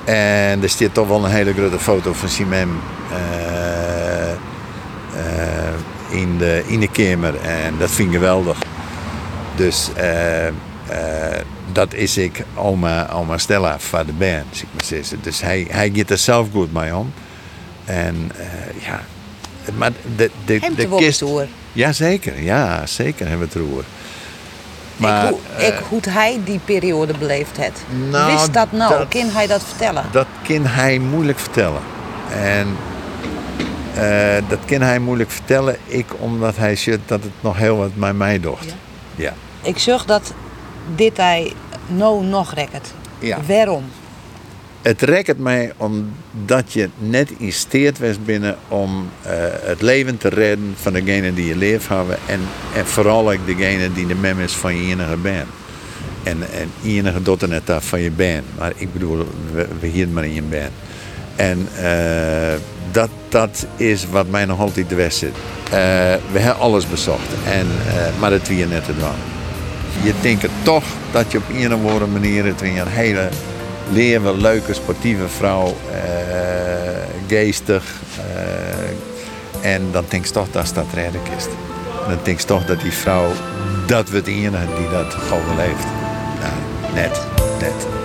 [0.06, 2.80] En er staat toch wel een hele grote foto van Simem
[3.12, 4.38] eh, eh,
[6.10, 7.36] in, de, in de kamer.
[7.42, 8.58] En dat vind ik geweldig.
[9.56, 10.48] Dus eh,
[11.72, 15.20] dat is ik oma, oma Stella van de band, zeg maar zeggen.
[15.22, 17.14] Dus hij, hij gaat er zelf goed mee om.
[17.86, 19.02] En eh, ja,
[19.78, 21.20] maar de, de, Hem de te kist...
[21.20, 21.48] door.
[21.74, 22.42] Ja, zeker.
[22.42, 23.84] Ja, zeker hebben we het roer.
[25.02, 27.82] Maar, ik, hoe, ik, hoe hij die periode beleefd heeft.
[28.10, 28.98] nou, Wist dat nou?
[28.98, 30.04] dat- Kan hij dat vertellen?
[30.12, 31.82] dat kan hij moeilijk vertellen.
[32.32, 32.68] En
[33.96, 35.78] eh, dat kan hij moeilijk vertellen.
[35.86, 38.58] Ik omdat hij ziet dat het nog heel wat met mij doet.
[38.66, 38.72] Ja.
[39.16, 39.34] Ja.
[39.62, 40.34] Ik zag dat
[40.96, 41.54] dit hij
[41.88, 42.94] nou nog rekkert.
[43.20, 43.38] Ja.
[43.48, 43.84] Waarom?
[44.82, 50.28] Het rekt mij omdat je net in steert was binnen om eh, het leven te
[50.28, 52.18] redden van degene die je leef hebben.
[52.28, 52.40] En,
[52.86, 55.48] vooral ook degene die de mem is van je enige band.
[56.24, 58.44] En, en enige dotter net daar van je band.
[58.58, 59.28] Maar ik bedoel,
[59.80, 60.72] we, hier maar in je band.
[61.36, 62.60] En eh,
[62.92, 65.34] dat, dat is wat mij nog altijd de weg zit.
[65.64, 65.72] Eh,
[66.32, 67.28] we hebben alles bezocht.
[67.46, 67.68] En,
[68.20, 69.10] maar het weer net te doen.
[70.04, 73.30] Je denkt toch dat je op een of andere manier het weer een hele
[73.92, 76.00] leven, leuke, sportieve vrouw, eh,
[77.28, 77.84] geestig.
[78.18, 81.46] eh, en dan denk je toch dat dat redelijk is.
[82.08, 83.28] Dan denk je toch dat die vrouw,
[83.88, 85.86] dat we het enige die dat overleeft.
[86.40, 87.22] Nou, net,
[87.60, 88.01] net.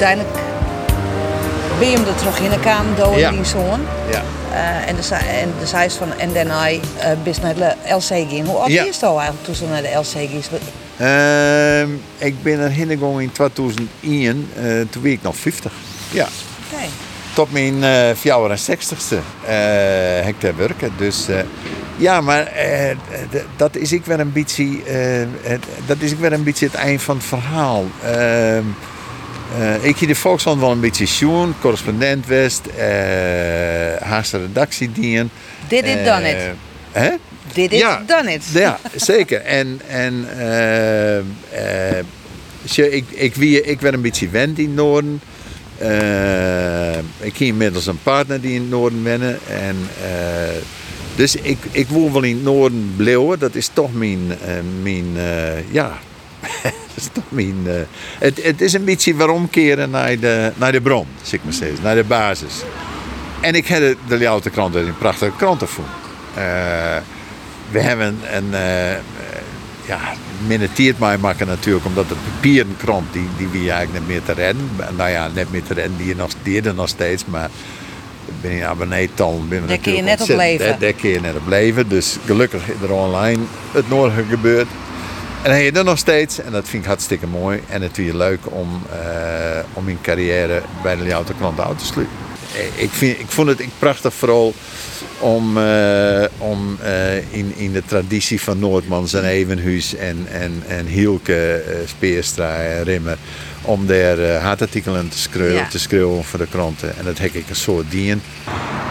[0.00, 0.36] Uiteindelijk
[1.78, 3.30] ben je hem er terug in de kamer door Ja.
[3.30, 3.80] die zoon.
[4.10, 4.22] Ja.
[4.52, 6.78] Eh, en de en de zei van en daarna uh,
[7.22, 8.46] bis naar de LC ging.
[8.46, 8.84] Hoe oud Ja.
[8.84, 10.44] is het al eigenlijk toen ze naar de LC ging?
[10.96, 11.88] Ehm,
[12.28, 15.72] ik ben er heengegaan in 2001, eh, toen was ik nog 50.
[16.10, 16.28] Ja.
[16.72, 16.82] Oké.
[17.34, 19.16] Tot mijn eh 64ste
[19.46, 20.92] eh heb ik daar werken.
[20.98, 21.38] Dus eh,
[21.96, 22.96] ja, maar eh,
[23.56, 24.82] dat is ik weer een beetje,
[25.44, 27.84] eh, dat is ik weer een beetje het eind van het verhaal.
[29.58, 32.86] Eh, ik heb de Volkskrant wel een beetje schoen, correspondent West, eh
[34.08, 35.30] Haagse redactiedien.
[35.68, 36.36] Did it, done it.
[36.92, 37.10] Hè?
[37.52, 38.02] Did it, Ja.
[38.06, 38.44] done it.
[38.52, 39.40] Ja, zeker.
[39.40, 42.04] En, en eh, eh,
[42.74, 45.20] ik, ik, wie, ik werd een beetje wend in het noorden.
[45.78, 49.38] Eh, ik heb inmiddels een partner die in het noorden wennen.
[49.50, 50.54] En, eh,
[51.16, 53.38] dus ik, ik woon wel in het noorden blijven.
[53.38, 55.98] Dat is toch mijn, eh, mijn eh, ja,
[56.62, 57.74] dat is toch mijn, eh,
[58.18, 61.52] het, het is een beetje waarom keren naar de, naar de bron, zeg ik maar
[61.52, 62.62] steeds, naar de basis.
[63.40, 65.84] En ik heb de, de Ljouwte krant een prachtige kranten voor.
[66.34, 66.96] Eh,
[67.70, 68.96] we hebben een, eh,
[69.86, 69.98] ja,
[70.46, 74.32] minneteert mij maken natuurlijk, omdat de papieren krant, die, die wie eigenlijk niet meer te
[74.32, 74.70] redden.
[74.96, 77.50] Nou ja, net meer te redden, die, nog, die er nog steeds, maar
[78.40, 79.42] ben je abonneetal.
[79.48, 80.76] Ben we Daar kun je net op leven.
[80.80, 81.88] Daar kun je net op leven.
[81.88, 83.42] Dus gelukkig is er online
[83.72, 84.66] het nodige gebeurd.
[85.46, 87.60] En hij er nog steeds en dat vind ik hartstikke mooi.
[87.68, 91.84] En het weer leuk om, eh, om mijn carrière bij de Ljouwte krant uit te
[91.84, 92.16] sluiten.
[92.54, 94.54] Eh, Ik, vind, ik vond het prachtig vooral
[95.18, 96.78] om, eh, om
[97.30, 103.18] in, in de traditie van Noordmans en Evenhuis en, en, en Hielke, Speerstra en Rimmer,
[103.66, 105.68] om daar hartartikelen te schreeuwen, Ja.
[105.68, 106.96] te schreeuwen voor de kranten.
[106.98, 108.22] En dat heb ik een soort dien.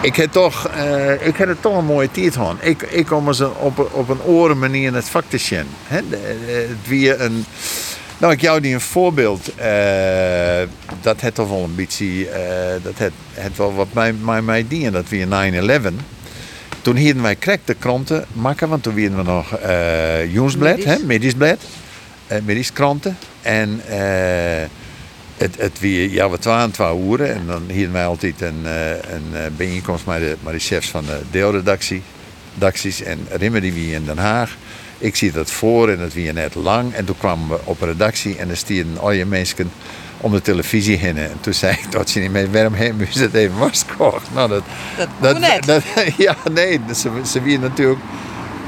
[0.02, 2.56] Ik heb toch, eh, ik heb het toch een mooie tijd gehad.
[2.62, 5.66] Ik, ik kom eens een- op, een- op een oren manier het vak te zien.
[5.88, 6.04] Het
[6.88, 7.46] weer een...
[8.18, 9.56] Nou, ik jou die een voorbeeld.
[9.56, 9.68] eh,
[11.02, 12.28] dat het toch wel een beetje.
[12.84, 14.92] dat het, het wel wat mij, mij, mij dien.
[14.92, 15.94] Dat weer 9-11.
[16.82, 19.52] Toen hielden wij krek de kranten maken, want toen werden we nog
[20.32, 21.34] Jonsblad, Middies.
[21.40, 21.58] hè, eh
[22.44, 23.18] Middieskranten.
[23.42, 24.68] En eh,
[25.38, 27.34] het, het weer, ja, we twaalf, twaalf uren.
[27.36, 30.90] En dan hielden wij altijd een, eh, een eh, bijeenkomst met de, met de chefs
[30.90, 32.02] van de deelredactie.
[32.54, 33.02] redacties.
[33.02, 34.56] En Rimmer die wie in Den Haag.
[34.98, 36.94] Ik zie dat voor en het weer net lang.
[36.94, 39.72] En toen kwamen we op een redactie en er stierden al je mensen
[40.18, 41.18] om de televisie heen.
[41.18, 44.28] En toen zei ik dat ze niet meer, waarom hebben ze het even vastgekocht?
[44.34, 44.64] Nou, dat,
[45.20, 45.66] Dat net.
[45.66, 45.84] dat-
[46.18, 48.00] ja, nee, ze, ze weer natuurlijk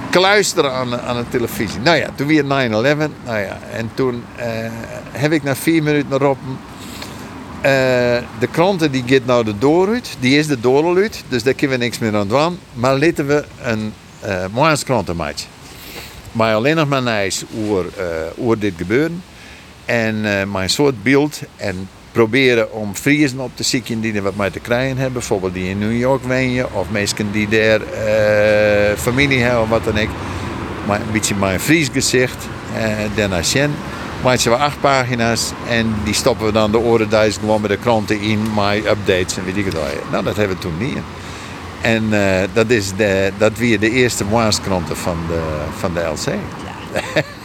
[0.09, 1.79] kluisteren aan, aan de televisie.
[1.79, 2.47] Nou ja, toen weer 9-11.
[2.47, 4.47] Nou ja, en toen eh,
[5.11, 6.37] heb ik na vier minuten erop...
[7.61, 7.71] eh,
[8.39, 10.17] de kranten die gaat nou de door uit.
[10.19, 11.23] Die is de door uit.
[11.27, 12.59] Dus daar kunnen we niks meer aan doen.
[12.73, 13.93] Maar laten we een
[14.25, 15.45] uh, morgenskranten maken.
[16.31, 17.45] Maar alleen nog maar nice
[17.97, 18.05] eh,
[18.35, 19.15] hoe dit gebeurde.
[19.85, 21.41] En eh een soort beeld.
[21.55, 25.13] En proberen om Friesen op te zoeken die er wat mee te krijgen hebben.
[25.13, 26.73] Bijvoorbeeld die in New York wonen.
[26.73, 30.09] Of mensen die daar eh, familie hebben of wat dan ook.
[30.87, 32.47] Maar een beetje mijn Fries gezicht.
[32.75, 32.81] eh
[33.15, 33.71] daarna Sjen.
[34.23, 38.21] Maatje we acht pagina's en die stoppen we dan de orenduis gewoon met de kranten
[38.21, 39.83] in, my updates en weet ik het al.
[40.11, 40.97] Nou, dat hebben we toen niet.
[41.81, 45.41] En eh, dat, is de, dat weer de eerste moerskranten van de,
[45.77, 46.33] van de LC.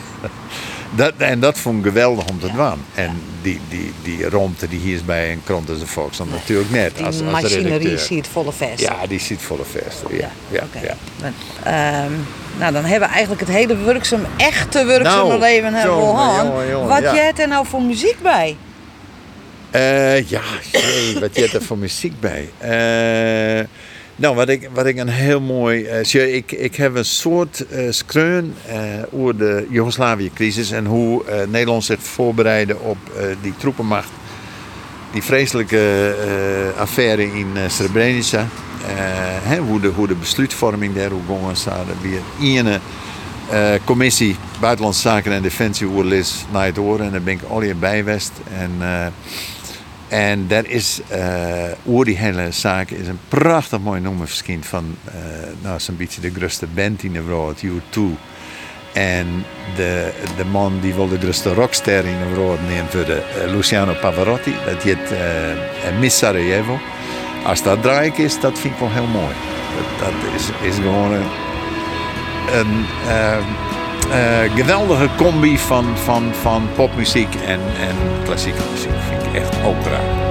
[0.94, 2.84] dat, en dat vond ik geweldig om te doen.
[2.94, 6.70] En die, die, die romte die hier is bij een krant als de Volkskrant natuurlijk
[6.70, 6.96] net.
[6.96, 8.80] Die als, als machinerie ziet volle vest.
[8.80, 10.16] Ja, die zit volle vesten.
[10.16, 10.94] Ja, ja, ja.
[11.20, 11.32] Dan,
[11.64, 12.12] ehm,
[12.58, 17.02] nou, dan hebben we eigenlijk het hele werkzaam, echte werkzame Nou, leven hebben we Wat
[17.02, 17.14] ja.
[17.14, 18.56] jij er nou voor muziek bij?
[19.70, 22.50] Eh, ja, jee, wat je er voor muziek bij?
[22.58, 23.64] Eh,
[24.22, 25.84] nou, wat ik, wat ik een heel mooi...
[25.84, 28.76] eh, ik, ik heb een soort eh skreun eh,
[29.10, 30.70] over de Joegoslavië-crisis...
[30.70, 32.98] en hoe Nederland zich voorbereidde op
[33.42, 34.10] die troepenmacht.
[35.12, 36.14] Die vreselijke
[36.78, 38.46] affaire in Srebrenica.
[39.68, 41.56] Hoe, de, hoe de besluitvorming daar, hoe gongen.
[42.02, 42.80] Weer ene
[43.50, 45.86] eh, commissie Buitenlandse Zaken en Defensie
[46.52, 47.06] naar het oren.
[47.06, 48.04] En daar ben ik al bij.
[48.58, 48.70] En...
[50.12, 54.66] eh, en daar is, eh oer die hele zaak is een prachtig mooi nummer verschijnd
[54.66, 55.14] van, eh
[55.62, 58.00] nou, zo'n beetje de grootste band in de wereld, U2.
[58.92, 59.44] En
[59.76, 63.50] de, de man die wil de grootste rockster in de wereld neemt voor de eh,
[63.50, 64.54] Luciano Pavarotti.
[64.66, 66.78] Dat heet eh, Miss Sarajevo.
[67.44, 69.34] Als dat draaiik is, dat vind ik wel heel mooi.
[69.76, 72.84] Dat, dat is, is gewoon een
[74.10, 78.90] eh, geweldige combi van, van, van popmuziek en, en klassieke muziek.
[79.08, 80.21] Vind ik echt opera.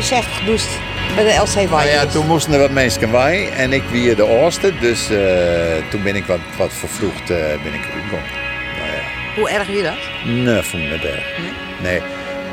[0.00, 0.66] Wist 64 dus
[1.14, 4.26] bij de LC Nou ja, toen moesten er wat mensen bij en ik wie de
[4.26, 5.18] oorste, dus eh,
[5.90, 8.26] toen ben ik wat, wat vervroegd uh, ben ik gekomen.
[8.78, 9.94] Nou ja, Hoe erg is dat?
[10.24, 11.24] nee, vond ik niet erg.
[11.82, 12.00] Nee,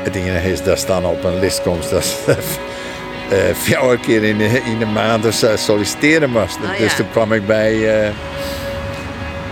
[0.02, 4.78] het ding is, daar staan op een listkomst dat uh, vier keer in de, in
[4.78, 6.58] de maand dus, uh, solliciteren moest.
[6.60, 6.96] Nou dus ja.
[6.96, 8.10] toen kwam ik bij, uh,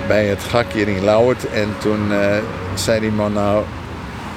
[0.06, 2.36] bij het gak hier in Lauwert en toen uh,
[2.74, 3.64] zei die man nou,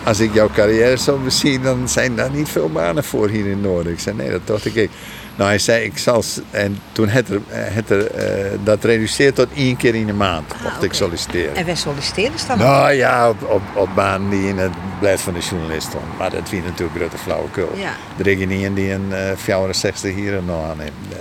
[0.04, 3.62] als ik jouw carrière zou bezien, dan zijn daar niet veel banen voor hier in
[3.62, 3.92] Noorden.
[3.94, 4.76] Ik zei, nee, dat dacht ik.
[4.76, 4.90] ik.
[5.36, 6.24] Nou, hij zei, ik zal...
[6.52, 10.54] En toen het er, het er, eh, dat reduceert tot één keer in de maand,
[10.64, 10.96] mocht ik oké.
[10.96, 11.56] solliciteren.
[11.56, 12.58] En wij solliciteren dan?
[12.58, 16.10] Nou ja, op, op, op banen die in het blad van de journalist stonden.
[16.18, 17.70] Maar dat vind ik natuurlijk grote flauwekul.
[17.76, 17.92] Ja.
[18.18, 20.92] Er is niet die een eh 64 hier nog aanneemt.
[21.10, 21.18] Eh,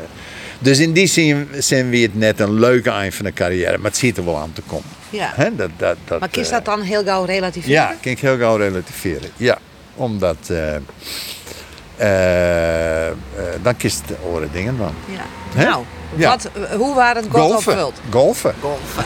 [0.58, 3.78] Dus in die zin zijn we het net een leuke eind van de carrière.
[3.78, 4.86] Maar het ziet er wel aan te komen.
[5.11, 5.34] Ja.
[5.56, 7.74] Dat, dat, dat, Maar kies eh, dat dan heel gauw relativeren?
[7.74, 9.30] ja, kan ik heel gauw relativeren.
[9.36, 9.59] Ja,
[9.94, 10.36] omdat...
[11.96, 13.06] eh,
[13.62, 14.94] dan kiest het oren dingen van.
[15.06, 15.64] Ja.
[15.64, 15.84] Nou,
[16.16, 16.28] Ja.
[16.28, 17.92] wat, hoe waren het God Golfen.
[18.11, 18.54] Golfen.
[18.61, 19.04] Golfen.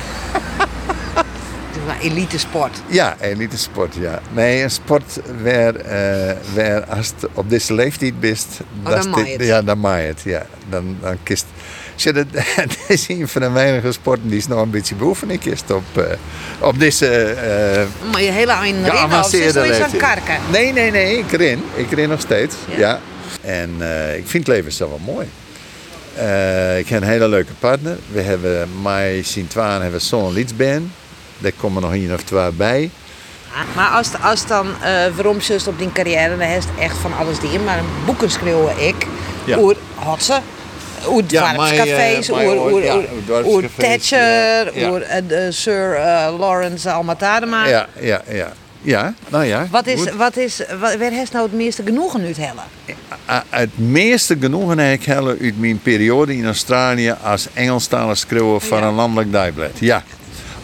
[2.00, 2.82] Elite sport.
[2.86, 4.20] Ja, een sport, ja.
[4.32, 8.46] Nee, een sport waar, eh waar als het op deze leeftijd bent...
[8.84, 9.46] Oh, dan maai het.
[9.46, 10.46] Ja, dan maai het, ja.
[10.68, 11.44] Dan, dan kist...
[11.94, 12.26] Zie, dat,
[12.56, 15.84] dat is een van de weinige sporten die is nog een beetje beoefening kist op,
[15.94, 16.04] eh,
[16.58, 20.36] op deze eh Maar je hele eind ringen of geavanceerde is aan karken?
[20.50, 21.62] Nee, nee, nee, ik ren.
[21.74, 22.78] Ik ren nog steeds, Ja?
[22.78, 23.00] ja.
[23.40, 25.28] En eh, ik vind het leven zelf wel mooi.
[26.78, 27.98] Ik heb een hele leuke partner.
[28.12, 30.92] We hebben mij Sint-Twaan hebben we zo'n.
[31.38, 32.90] Daar komen nog één of twee bij.
[33.74, 34.74] Maar als, als dan uh,
[35.14, 39.06] veromzust op die carrière, dan is het echt van alles die Maar boeken schreeuwen ik.
[39.44, 39.58] Ja.
[39.58, 40.32] Oer Hotse.
[40.32, 40.40] Oer
[41.02, 47.66] Eh, oer, ooit, oer, Thatcher, oer eh, Sir eh, Lawrence Almatadema.
[47.66, 48.52] Ja, ja, ja.
[48.84, 49.66] Ja, nou ja.
[49.70, 50.14] Wat is, goed.
[50.14, 52.64] wat is, wat, waar heeft nou het meeste genoegen uit hellen?
[53.48, 58.78] Het meeste genoegen heb ik helle uit mijn periode in Australië als Engelstalig schreeuwen van
[58.78, 58.86] Ja.
[58.86, 59.70] een landelijk dagblad.
[59.78, 60.02] Ja,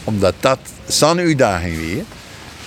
[0.05, 2.05] omdat dat zo'n uitdaging weer.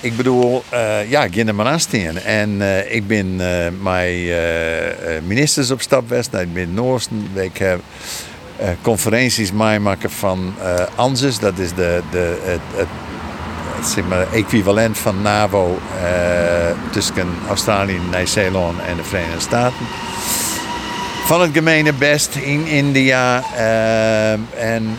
[0.02, 2.18] Ik bedoel, eh, ja, ik.
[2.26, 3.42] En eh, ik ben
[3.82, 6.32] eh eh, ministers op stap geweest.
[6.32, 7.30] Nou, ik ben Noorsten.
[7.34, 7.80] Ik heb
[8.82, 10.54] conferenties meemaken van
[10.96, 11.40] ANZUS.
[11.40, 15.80] Dat is de, de, het, het, zeg maar, equivalent van NAVO
[16.92, 19.86] tussen Australië, Nieuw-Zeeland en de Verenigde Staten
[21.26, 23.44] van het gemene best in India.
[24.58, 24.98] en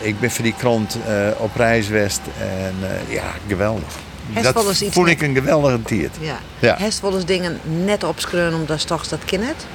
[0.00, 0.98] ik ben voor die krant
[1.36, 2.20] op reis geweest.
[2.40, 2.74] En
[3.08, 4.07] ja, geweldig.
[4.42, 6.10] Dat eens iets vond ik een geweldige tijd.
[6.20, 6.38] Ja.
[6.58, 6.76] Ja.
[6.78, 9.66] Heeft wel eens dingen net opschreeuwen omdat toch dat kind?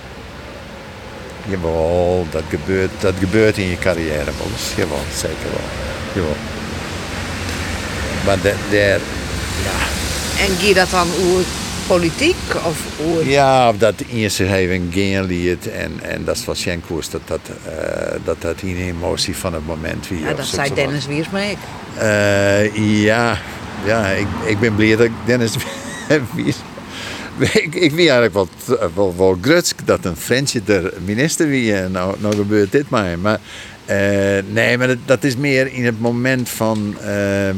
[1.45, 4.71] Jawel, dat gebeurt, dat gebeurt in je carrière wel eens.
[4.75, 5.67] Jawel, zeker wel.
[6.13, 6.35] Jawel.
[8.25, 8.37] Maar
[8.71, 8.99] daar,
[10.39, 11.43] En gie dat dan oer
[11.87, 12.35] politiek
[12.65, 13.27] of oer...
[13.27, 17.21] ja, of dat eerste even geen liet en, en dat is wel geen koers dat
[17.25, 21.39] dat, eh, dat dat de emotie van het moment wie Ja, dat zei Dennis Wiersma
[21.39, 21.57] ik.
[21.97, 23.37] Eh, ja,
[23.86, 25.55] ja ik, ik ben blij dat ik Dennis
[26.36, 26.53] wie
[27.39, 28.47] ik, ik wie eigenlijk wel,
[28.95, 33.19] wel, wel grutsk dat een Fransje de minister wie en nou, nou gebeurt dit maar.
[33.19, 33.39] maar
[33.86, 33.97] eh,
[34.49, 37.55] nee, maar dat, dat is meer in het moment van ehm,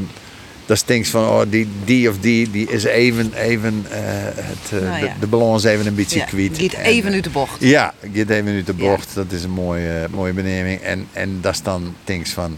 [0.65, 3.99] dat denkt van oh, die, die of die, die is even, even eh,
[4.35, 5.13] het, eh, Nou de, ja.
[5.19, 6.57] de balans even een beetje Ja, kwijt.
[6.57, 7.55] giet En, even eh, uit de bocht.
[7.59, 8.89] ja, je even uit de Ja.
[8.89, 9.15] bocht.
[9.15, 10.79] Dat is een mooie, mooie benaming.
[10.81, 12.57] En, en dat is dan things van.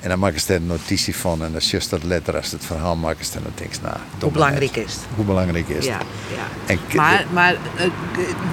[0.00, 1.44] En dan maken ze er een notitie van.
[1.44, 4.00] En dat is juist dat letter als het verhaal maken ze dan things na.
[4.20, 5.00] Hoe belangrijk is het?
[5.14, 5.84] Hoe belangrijk is het?
[5.84, 5.98] Ja,
[6.36, 6.72] ja.
[6.72, 7.56] En Maar, maar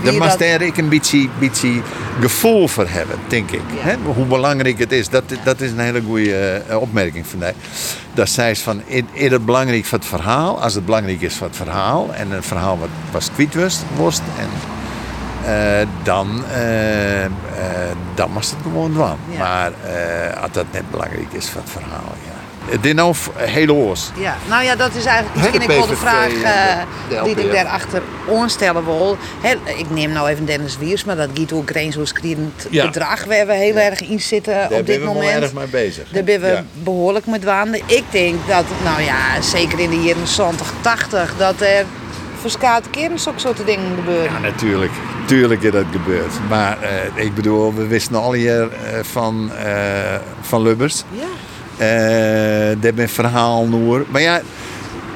[0.02, 0.62] wie Daar dat...
[0.62, 1.82] ik een beetje, beetje
[2.20, 3.62] gevoel voor hebben, denk ik.
[3.76, 3.82] Ja.
[3.82, 3.96] Hè?
[4.14, 7.54] Hoe belangrijk het is, dat, dat is een hele goede eh, opmerking van mij.
[8.14, 10.62] Dat zij is van, is, het belangrijk voor het verhaal?
[10.62, 13.56] Als het belangrijk is voor het verhaal en een verhaal wat was kwijt
[13.96, 14.50] was, en
[16.04, 17.32] dan, eh, eh,
[18.16, 18.94] dan was het gewoon.
[19.30, 19.38] Ja.
[19.38, 22.34] Maar eh, als dat net belangrijk is voor het verhaal, ja.
[22.72, 23.16] Het is nou
[23.70, 24.12] oors.
[24.20, 27.52] Ja, nou ja, dat is eigenlijk misschien de ik wel de vraag eh, die ik
[27.52, 29.18] daarachter onstellen wil.
[29.42, 32.86] Hè, ik neem nou even Dennis Wiers, maar dat gaat ook grensoverschrijdend Ja.
[32.86, 35.44] bedrag waar we heel erg in zitten Daar op dit we wel moment.
[35.44, 36.10] erg mee bezig.
[36.12, 36.64] Daar ben we Ja.
[36.74, 37.82] behoorlijk met waanden.
[37.86, 41.86] Ik denk dat, nou ja, zeker in de jaren 70, 80, dat er
[42.50, 44.24] verschillende keren zulke soort dingen gebeuren.
[44.24, 44.92] Ja, natuurlijk.
[45.26, 46.34] Tuurlijk is dat gebeurd.
[46.50, 51.04] Maar eh, ik bedoel, we wisten al hier eh, van, eh, van Lubbers.
[51.12, 51.28] Ja.
[52.76, 54.06] Daar ben verhaal noer.
[54.10, 54.42] Maar ja,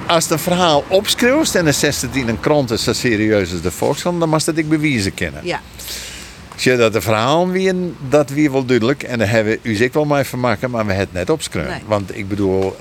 [0.07, 3.51] als het een verhaal opschreeuwt en dan zet het in een krant is zo serieus
[3.51, 5.41] als de Volkskrant, dan mag dat ik bewijzen kennen.
[5.43, 5.59] Ja.
[6.55, 9.93] Je dat een verhaal wie, dat wie wel duidelijk en daar hebben we u zich
[9.93, 11.71] wel mee vermaken, maar we het net opschreeuwen.
[11.71, 11.81] Nee.
[11.85, 12.75] Want ik bedoel,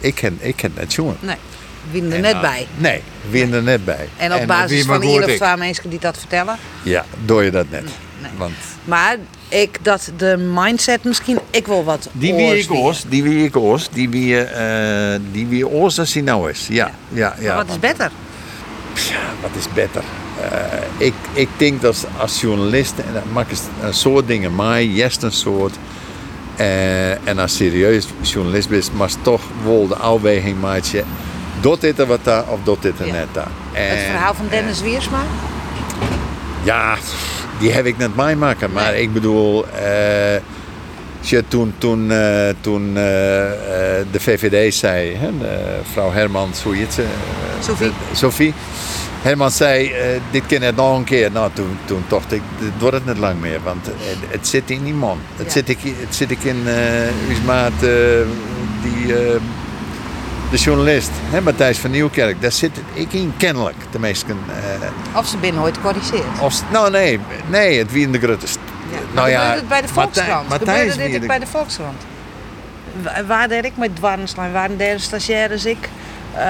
[0.00, 1.16] ik ken ik het net jongen.
[1.20, 1.36] Nee,
[1.90, 2.66] we zijn er net bij.
[2.76, 4.08] Nee, we zijn er net bij.
[4.16, 5.36] En op basis maar van één of ik.
[5.36, 6.56] twee mensen die dat vertellen.
[6.82, 7.82] Ja, doe je dat net.
[7.82, 8.30] Nee.
[8.36, 8.52] Want
[8.84, 9.16] Maar
[9.48, 13.56] ik dat de mindset misschien ik wel wat die wie ik oors, die wie ik
[13.56, 16.66] oors, die wie, eh die wie oors als hij nou is.
[16.68, 17.46] Ja, ja, ja.
[17.54, 18.10] Maar wat is beter?
[18.94, 20.02] Ja, wat is beter?
[20.50, 24.92] Eh, ik, ik denk dat als journalist, en dat maak je een soort dingen mee,
[24.92, 25.74] juist een soort.
[26.56, 31.04] eh, en als serieus journalist bent, maar toch wel de afweging maatje.
[31.60, 33.50] Doet dit er wat daar of doet dit er net daar?
[33.72, 35.22] Het verhaal van Dennis Wiersma?
[36.62, 36.96] Ja,
[37.58, 38.72] die heb ik net meemaken.
[38.72, 39.64] Maar ik bedoel,
[41.20, 42.94] je toen, toen, eh, toen eh,
[44.10, 47.04] de VVD zei, hè, de, vrouw Herman, hoe heet ze?
[47.60, 47.92] Sophie.
[48.12, 48.54] Sophie.
[49.22, 49.92] Herman zei,
[50.30, 51.30] dit kan het nog een keer.
[51.32, 53.60] Nou, toen, toen dacht ik, dit wordt het niet lang meer.
[53.62, 55.18] Want het, het zit in die man.
[55.36, 55.52] Het, Ja.
[55.52, 57.72] zit, ik, het zit ik in uh, maat,
[58.82, 59.14] die,
[60.50, 62.40] de journalist, hè, Matthijs van Nieuwkerk.
[62.42, 64.36] Daar zit ik in kennelijk, de meesten.
[64.48, 66.38] eh, Of ze binnen ooit gecorrigeerd.
[66.40, 68.58] of, nou nee, nee, het wie in de grootste.
[68.90, 68.98] Ja.
[69.14, 70.48] Nou ja, gebeurde het bij de Volkskrant?
[70.48, 72.02] Matthij- Matthijs gebeurde dit de- bij de Volkskrant?
[73.02, 74.52] Wa- Waar deed ik met dwarrenslijn?
[74.52, 75.88] Waren daar stagiaires ik
[76.36, 76.40] uh,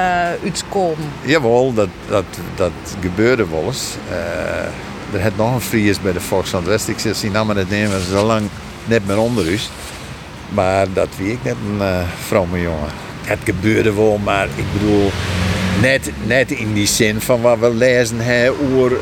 [0.44, 1.11] uitkomen?
[1.22, 2.24] Jawel, dat, dat,
[2.55, 2.70] dat
[3.01, 3.94] gebeurde wel eens.
[4.11, 6.88] Eh, er had nog een Fries bij de Volkskrant West.
[6.88, 8.49] Ik zeg, die namen het nemen zo lang
[8.84, 9.70] net meer onder is.
[10.49, 12.88] Maar dat wie ik net een uh, vrome jongen.
[13.29, 15.11] Het gebeurde wel, maar ik bedoel,
[15.81, 18.99] net, net in die zin van wat we lezen hè, over uh,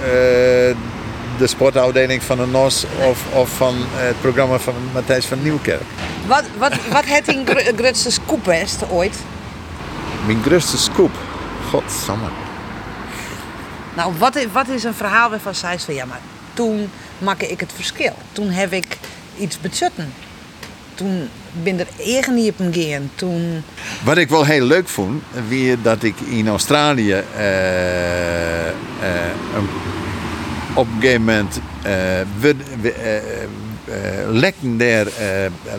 [1.39, 5.83] de sportafdeling van de NOS of, of van het programma van Matthijs van Nieuwkerk.
[6.27, 9.17] Wat, wat, wat het in gr grootste scoop west ooit?
[10.27, 11.13] Mijn grootste scoop?
[11.69, 12.29] Godsamme.
[13.97, 16.21] Nou, wat is, wat is een verhaal waarvan zij van ja, maar
[16.55, 18.15] toen maakte ik het verschil.
[18.33, 18.99] Toen heb ik
[19.39, 20.13] iets bezutten.
[20.95, 21.29] Toen
[21.63, 23.11] ben er eigen niet op gaan.
[23.15, 23.63] Toen...
[24.05, 28.73] Wat ik wel heel leuk vond, weer dat ik in Australië uh, uh,
[30.75, 31.93] op een gegeven moment uh,
[32.41, 32.95] we, we,
[34.31, 35.07] lekten daar,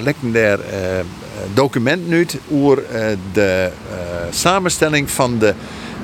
[0.04, 0.60] lekten daar
[1.54, 2.84] document nu over
[3.34, 3.72] de
[4.30, 5.54] samenstelling van de,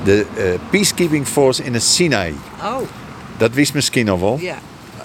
[0.04, 0.26] de
[0.70, 2.36] peacekeeping force in het Sinai.
[2.64, 2.78] Oh.
[3.38, 4.38] Dat wist misschien nog wel.
[4.42, 4.58] Ja.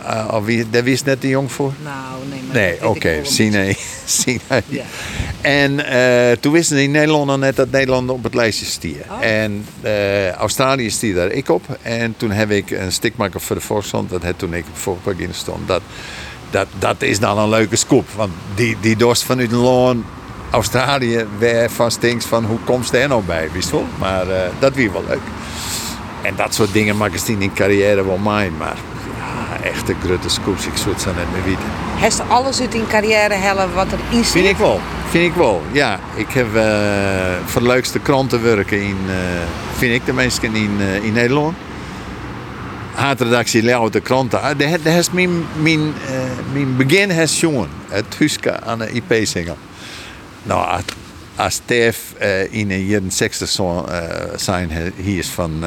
[0.09, 1.72] Uh, of wie, daar wist net de jong voor?
[1.82, 2.40] Nou, nee.
[2.46, 2.86] Maar nee, oké.
[2.86, 3.24] Okay.
[3.24, 3.76] Sinai.
[4.66, 4.84] Ja.
[5.40, 9.04] En uh, toen wisten ze in Nederland nog net dat Nederland op het lijstje stier.
[9.11, 9.24] Oh.
[9.24, 11.62] En uh, Australië stier daar ik op.
[11.82, 14.11] En toen heb ik een stikmaker voor de Volkskrant.
[14.11, 15.68] Dat had toen ik op voorpagina stond.
[15.68, 15.82] Dat,
[16.50, 18.09] dat, dat is dan een leuke scoop.
[18.16, 20.04] Want die, die dorst vanuit loon
[20.50, 23.86] Australië weer van stinks van hoe komt er nou bij, wist wel.
[23.98, 24.26] Maar
[24.59, 25.20] dat weer wel leuk.
[26.22, 28.56] En dat soort dingen maken ze in carrière wel mijn.
[28.56, 28.76] Maar
[29.62, 31.64] echte grote scoops, ik zou het zo net meer weten.
[31.97, 34.26] Heeft alles uit in carrière hellen wat er zit?
[34.26, 34.81] Vind ik wel.
[35.11, 36.01] Vind ik wel, ja.
[36.14, 36.62] Ik heb uh,
[37.45, 39.14] voor de leukste kranten werken in, uh,
[39.76, 41.57] vind ik de meesten in, uh, in Nederland.
[42.95, 44.43] Haatredactie Leo de kranten.
[44.43, 45.31] Ah, Dat is mijn,
[45.62, 45.93] mijn,
[46.53, 47.68] mijn begin has jongen.
[47.89, 49.57] Het huske aan de IP zingen.
[50.43, 50.81] Nou,
[51.37, 52.14] als Stef
[52.51, 53.99] in een jaren 60 zo, uh,
[54.37, 55.64] zijn hier is van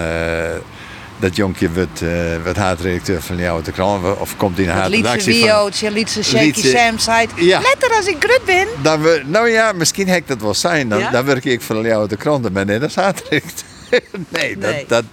[1.22, 2.12] dat jonkje wordt, uh,
[2.44, 5.64] wordt haatredacteur van Leo de krant of komt in een haatredactie van...
[5.64, 7.60] Lietse Lietse Shaky Sam zei ja.
[7.60, 8.68] letter als ik grut ben.
[8.82, 10.90] Dan we, nou ja, misschien hek dat wel zijn.
[10.90, 11.12] Dan, ja?
[11.12, 13.70] dan werk ik voor Leo de krant maar net als haatredacteur.
[14.30, 14.86] nee, dat, nee.
[14.88, 15.04] Dat,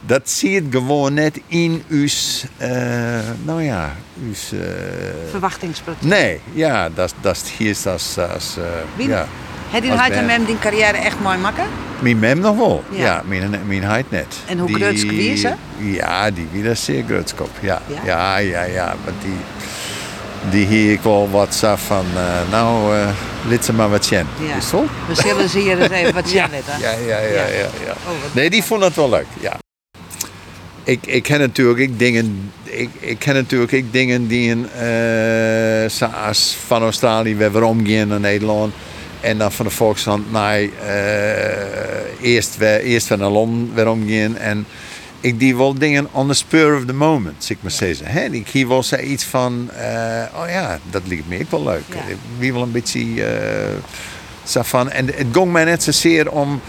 [0.00, 2.06] dat zie je gewoon net in uw,
[2.60, 2.68] uh,
[3.44, 4.58] nou ja, uw...
[4.58, 4.66] Uh,
[5.30, 6.02] Verwachtingsproces.
[6.02, 8.18] Nee, ja, dat, dat hier is als...
[8.18, 9.28] als uh, ja.
[9.82, 11.64] Had en mem die carrière echt mooi maken?
[11.98, 13.04] Mijn mem nog wel, ja.
[13.04, 14.26] ja mijn, mijn heid net.
[14.46, 15.52] En hoe groot is ze?
[15.78, 17.82] Ja, die weer zeer grootskop, ja.
[17.86, 19.36] Ja, ja, ja, ja want die,
[20.50, 22.96] die hier ik wel wat zag van, uh, nou,
[23.50, 24.26] uh, ze maar wat chen.
[24.48, 24.56] Ja.
[24.56, 24.86] Is zo?
[25.08, 26.50] We zullen ze hier eens even wat chen
[26.80, 26.80] ja.
[26.80, 27.92] ja, ja, ja, ja, ja.
[28.06, 29.58] Oh, nee, die vond het wel leuk, ja.
[30.84, 36.48] Ik, ik ken natuurlijk ik dingen, ik, ik ken natuurlijk ik dingen die in, uh,
[36.66, 38.74] van Australië weer omgaan naar Nederland
[39.24, 44.36] En dan van de Volkshand naar eh, eerst, weer, eerst weer naar Londen weer omgaan.
[44.36, 44.66] En
[45.20, 48.06] ik die wel dingen on the spur of the moment, zeg ik maar zeggen.
[48.06, 48.24] Hè?
[48.24, 51.82] Ik hier wel zei iets van, eh, oh ja, dat lijkt me ook wel leuk.
[51.88, 52.14] Ja.
[52.38, 53.22] Wie wel een beetje
[54.44, 54.90] zo van.
[54.90, 56.60] En het ging mij net zozeer om,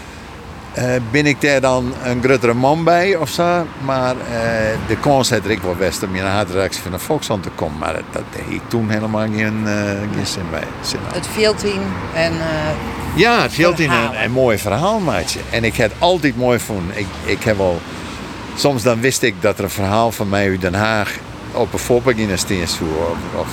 [1.10, 3.66] ben ik daar dan een grotere man bij of zo.
[3.84, 7.42] Maar eh, de kans had ik wel best om in een hartreactie van de Volkshand
[7.42, 7.78] te komen.
[7.78, 9.74] Maar dat, deed toen helemaal geen, eh,
[10.14, 10.62] geen zin bij.
[10.80, 11.14] Zin aan.
[11.14, 11.80] Het veeltien
[12.14, 15.40] en eh, Ja, het hield in een, mooi verhaal, maatje.
[15.50, 16.98] En ik heb het altijd mooi gevonden.
[16.98, 17.80] Ik, ik heb wel...
[18.56, 21.14] Soms dan wist ik dat er een verhaal van mij uit Den Haag
[21.52, 23.48] op een voorpagina stond of, of,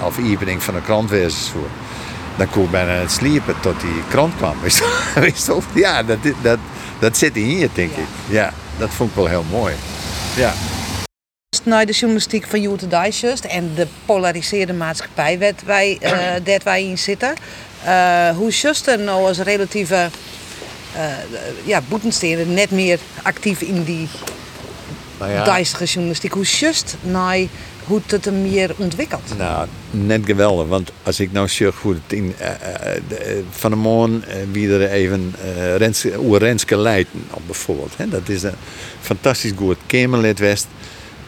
[0.00, 1.64] of evening van een krant wezen zou.
[2.36, 4.60] Dan kon ik bijna het sliepen tot die krant kwam.
[4.62, 5.60] Wist je-?
[5.80, 6.58] Ja, dat, dat,
[6.98, 8.06] dat zit hier, denk ik.
[8.28, 9.74] Ja, dat vond ik wel heel mooi.
[10.36, 10.52] Ja.
[11.64, 16.98] naar de journalistiek van Youth Digest en de polariseerde maatschappij wij, eh dat wij in
[16.98, 17.34] zitten.
[17.84, 20.08] Eh, hoe just er nou als relatieve
[20.92, 21.02] eh
[21.64, 24.08] ja, boetensteden net meer actief in die
[25.22, 25.60] Nou ja.
[25.84, 26.32] journalistiek.
[26.32, 27.38] Hoe just naar
[27.84, 29.34] hoe het er meer ontwikkelt.
[29.38, 30.66] Nou, net geweldig.
[30.66, 34.36] Want als ik nou zeg hoe het in, eh, eh, eh, van de morgen eh,
[34.52, 37.16] wie er even eh Renske,
[37.46, 37.92] bijvoorbeeld.
[37.96, 38.54] Hè, dat is een
[39.00, 40.66] fantastisch goed Kamerlid West.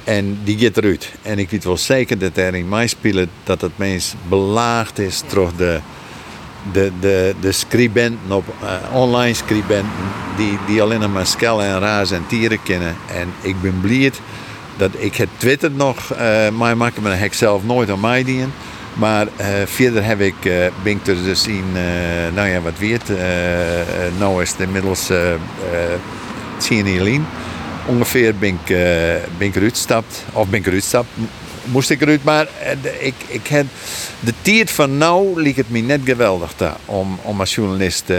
[0.05, 1.13] En die gaat eruit.
[1.23, 5.23] En ik weet wel zeker dat er in mij spelen dat het meest belaagd is
[5.33, 5.81] door de,
[6.73, 8.45] de, de, de scribenten op
[8.93, 9.91] online scribenten
[10.37, 12.97] die, die alleen maar skellen en razen en tieren kennen.
[13.15, 14.13] En ik ben blij
[14.77, 18.53] dat ik het Twitter nog eh maar dat heb ik zelf nooit aan mij dienen.
[18.95, 20.53] Maar eh, verder heb ik, eh,
[20.83, 21.65] ben ik er dus in,
[22.35, 23.03] nou ja, wat weet,
[24.19, 25.11] nou is het inmiddels
[26.59, 27.27] geleden.
[27.87, 28.77] Ongeveer ben ik,
[29.39, 31.09] ben ik eruit gestapt, of ben ik eruit gestapt,
[31.65, 33.67] moest ik eruit, maar eh, de- ik, ik heb,
[34.21, 38.17] de tijd van nou liep het me net geweldig daar, om, om als journalist eh,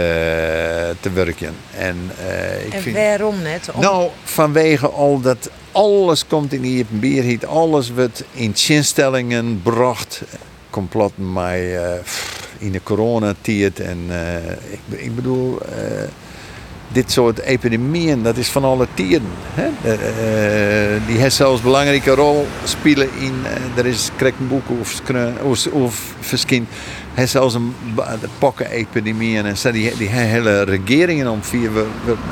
[1.00, 1.54] te werken.
[1.76, 3.68] En, eh, ik En vind, waarom net?
[3.74, 10.22] Om- nou, vanwege al dat alles komt in die bierhiet, alles wordt in chinstellingen bracht.
[10.70, 11.78] Complot mij
[12.58, 13.80] in de coronatijd.
[13.80, 13.98] En
[14.70, 15.58] ik, ik bedoel,
[16.96, 19.22] dit soort epidemieën, dat is van alle tijden.
[19.54, 19.68] Hè?
[19.82, 25.00] Eh, eh, die heeft zelfs een belangrijke rol spelen in, eh, er is krekkenboek of,
[25.42, 26.66] of, of verschijn.
[27.14, 27.74] Hij zelfs een
[28.20, 31.72] de pokkenepidemieën en zo, die, die hele regeringen om vier.
[31.74, 31.86] we-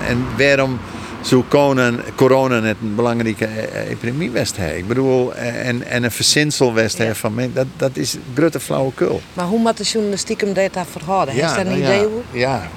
[0.08, 0.78] En waarom
[1.20, 4.56] zou corona, corona net een belangrijke eh, epidemie west?
[4.76, 7.14] Ik bedoel, eh, en, en een verzinsel west Ja.
[7.14, 9.20] van men, dat, dat is grote flauwekul.
[9.34, 11.34] Maar hoe moet de journalistiek hem dat verhouden?
[11.34, 12.22] Heeft daar een nou idee ja, over?
[12.30, 12.68] Ja.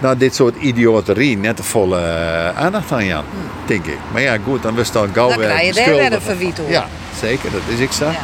[0.00, 3.24] De- nou, dit soort idioterie, net de volle eh, aandacht aan Jan,
[3.66, 3.98] denk ik.
[4.12, 6.60] Maar ja, goed, dan wist al gauw Dan weer krijg je daar weer een verwiet
[6.60, 6.72] over.
[6.72, 6.86] Ja,
[7.20, 8.04] zeker, dat is ik zo.
[8.04, 8.16] Ja.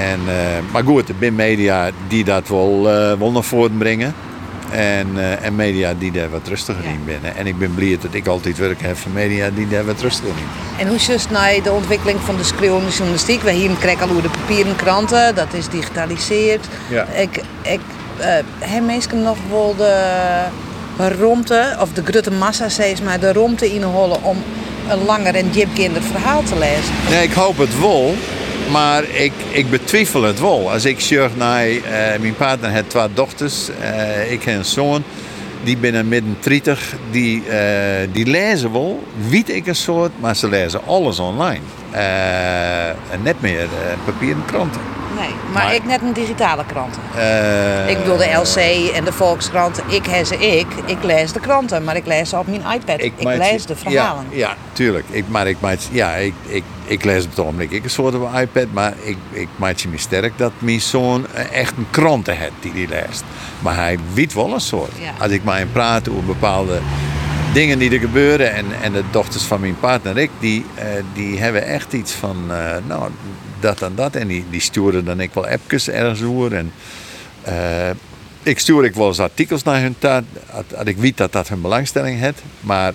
[0.00, 0.34] En, eh,
[0.72, 4.14] maar goed, de bin media die dat wel, eh wel naar voren brengen.
[4.70, 5.08] En,
[5.42, 6.90] en media die daar wat rustiger Ja.
[6.90, 7.36] in binnen.
[7.36, 10.28] En ik ben blij dat ik altijd werk heb van media die daar wat rustiger
[10.36, 10.46] in.
[10.78, 13.42] En hoe just naar de ontwikkeling van de schreeuwende journalistiek?
[13.42, 16.66] We hier krijgen al de papieren kranten, dat is digitaliseerd.
[16.88, 17.04] Ja.
[17.04, 17.80] Ik, ik
[18.82, 19.94] mensen nog wel de
[20.96, 24.36] romte, of de grote massa steeds maar, de romte inholen om
[24.88, 26.94] een langer en diepgander verhaal te lezen.
[27.10, 28.14] Nee, ik hoop het wel.
[28.70, 30.70] Maar ik, ik betwijfel het wel.
[30.70, 35.02] Als ik zeg naar eh, mijn partner heeft twee dochters, eh, ik heb een zoon,
[35.64, 40.48] die binnen midden 30, die, eh, die lezen wel, weet ik een soort, maar ze
[40.48, 41.60] lezen alles online.
[43.10, 43.68] En net meer
[44.04, 44.95] papieren kranten.
[45.20, 47.02] Nee, maar, Maar- ik net een digitale kranten.
[47.16, 50.66] Eh, Ik bedoel de LC en de Volkskrant, ik heb ze ik.
[50.84, 53.00] Ik lees de kranten, maar ik lees ze op mijn iPad.
[53.02, 54.24] Ik, maak lees de verhalen.
[54.30, 55.04] Ja, ja tuurlijk.
[55.10, 58.14] Ik, maar ik, maak, ja, ik, ik, ik lees op het ogenblik ik een soort
[58.14, 58.66] op iPad.
[58.72, 62.52] Maar ik, ik maak je me sterk dat mijn zoon eh, echt een kranten heeft
[62.60, 63.24] die hij leest.
[63.60, 64.92] Maar hij weet wel een soort.
[65.00, 65.10] Ja.
[65.18, 66.80] Als ik maar hem praat over bepaalde
[67.52, 68.52] dingen die er gebeuren.
[68.54, 72.36] En, en de dochters van mijn partner, ik, die, eh, die hebben echt iets van,
[72.86, 73.10] nou,
[73.66, 74.14] dat en dat.
[74.14, 76.54] En die, die sturen dan ik wel appjes ergens over.
[76.54, 76.72] En,
[77.42, 77.90] eh,
[78.42, 81.60] ik stuur ik wel eens artikels naar hun taart, als, ik weet dat dat hun
[81.60, 82.42] belangstelling heeft.
[82.60, 82.92] Maar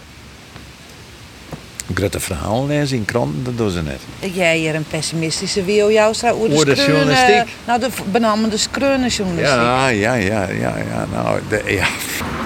[1.93, 4.33] grote verhaal lezen in kranten, dat doen ze net.
[4.33, 7.55] Jij hier een pessimistische Wio Joustra over de, de journalistiek?
[7.67, 9.55] Nou, de benamende skreune journalistiek.
[9.55, 11.05] Ja, ja, ja, ja, ja.
[11.11, 11.87] Nou, de, ja.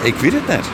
[0.04, 0.66] Ik weet het net.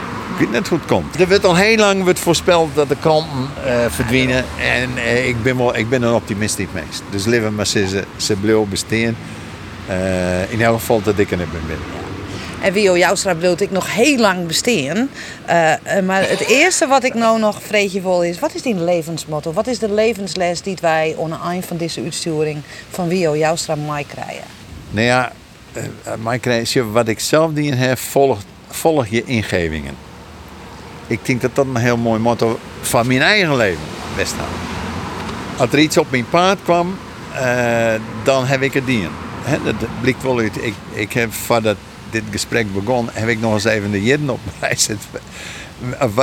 [0.42, 1.20] Weet net hoe het komt.
[1.20, 4.46] Er wordt al heel lang wordt voorspeld dat de kranten eh, verdwijnen.
[4.60, 7.04] En eh, ik, ben wel, ik ben een optimist niet meest.
[7.10, 9.16] Dus leven maar ze, ze, blijven bestaan.
[9.88, 11.86] Eh, in elk geval dat ik er net ben binnen.
[12.62, 15.10] En Wio Joustra wil ik nog heel lang bestaan.
[16.06, 18.40] Maar het eerste wat ik nou nog vreetje wil is...
[18.40, 19.54] wat is die levensmotto?
[19.54, 23.76] Wat is de levensles die wij aan het eind van deze uitsturing van Wio Joustra
[23.76, 24.44] mij krijgen?
[24.90, 25.32] Nou ja,
[26.24, 28.40] mijn krijsje, wat ik zelf die heb, volg,
[28.70, 30.10] volg je ingevingen.
[31.12, 33.84] Ik denk dat dat een heel mooi motto van mijn eigen leven
[34.16, 34.34] best.
[35.58, 36.96] Als er iets op mijn paard kwam,
[37.34, 37.94] eh,
[38.24, 39.08] dan heb ik het dien.
[39.42, 40.64] Hè, dat blikt wel uit.
[40.64, 41.78] Ik, ik heb voordat
[42.10, 45.10] dit gesprek begon, heb ik nog eens even de jeden op mij zitten.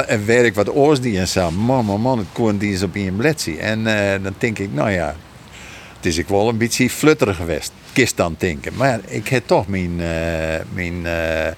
[0.07, 1.51] Een werk wat oorsdien en zo.
[1.51, 3.59] Man, man, man, het kon is op een bledsie.
[3.59, 5.17] En eh, dan denk ik, nou ja,
[5.97, 7.73] het is ik wel een beetje flutterig geweest.
[7.93, 8.73] Kist dan denken.
[8.77, 11.53] Maar ik heb toch mijn, eh, mijn, eh,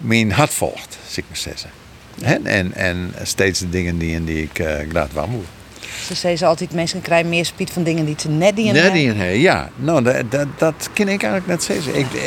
[0.00, 1.79] mijn hart volgt, zeg ik maar zeggen.
[2.22, 5.44] Hè, En, en steeds de dingen die, die ik eh graag wandel.
[6.06, 9.28] Ze zeggen altijd, mensen krijgen meer spiet van dingen die ze net die die hè,
[9.28, 9.70] ja.
[9.76, 11.98] Nou, dat, dat, dat kan ik eigenlijk net zeggen.
[11.98, 12.22] Ik, eh,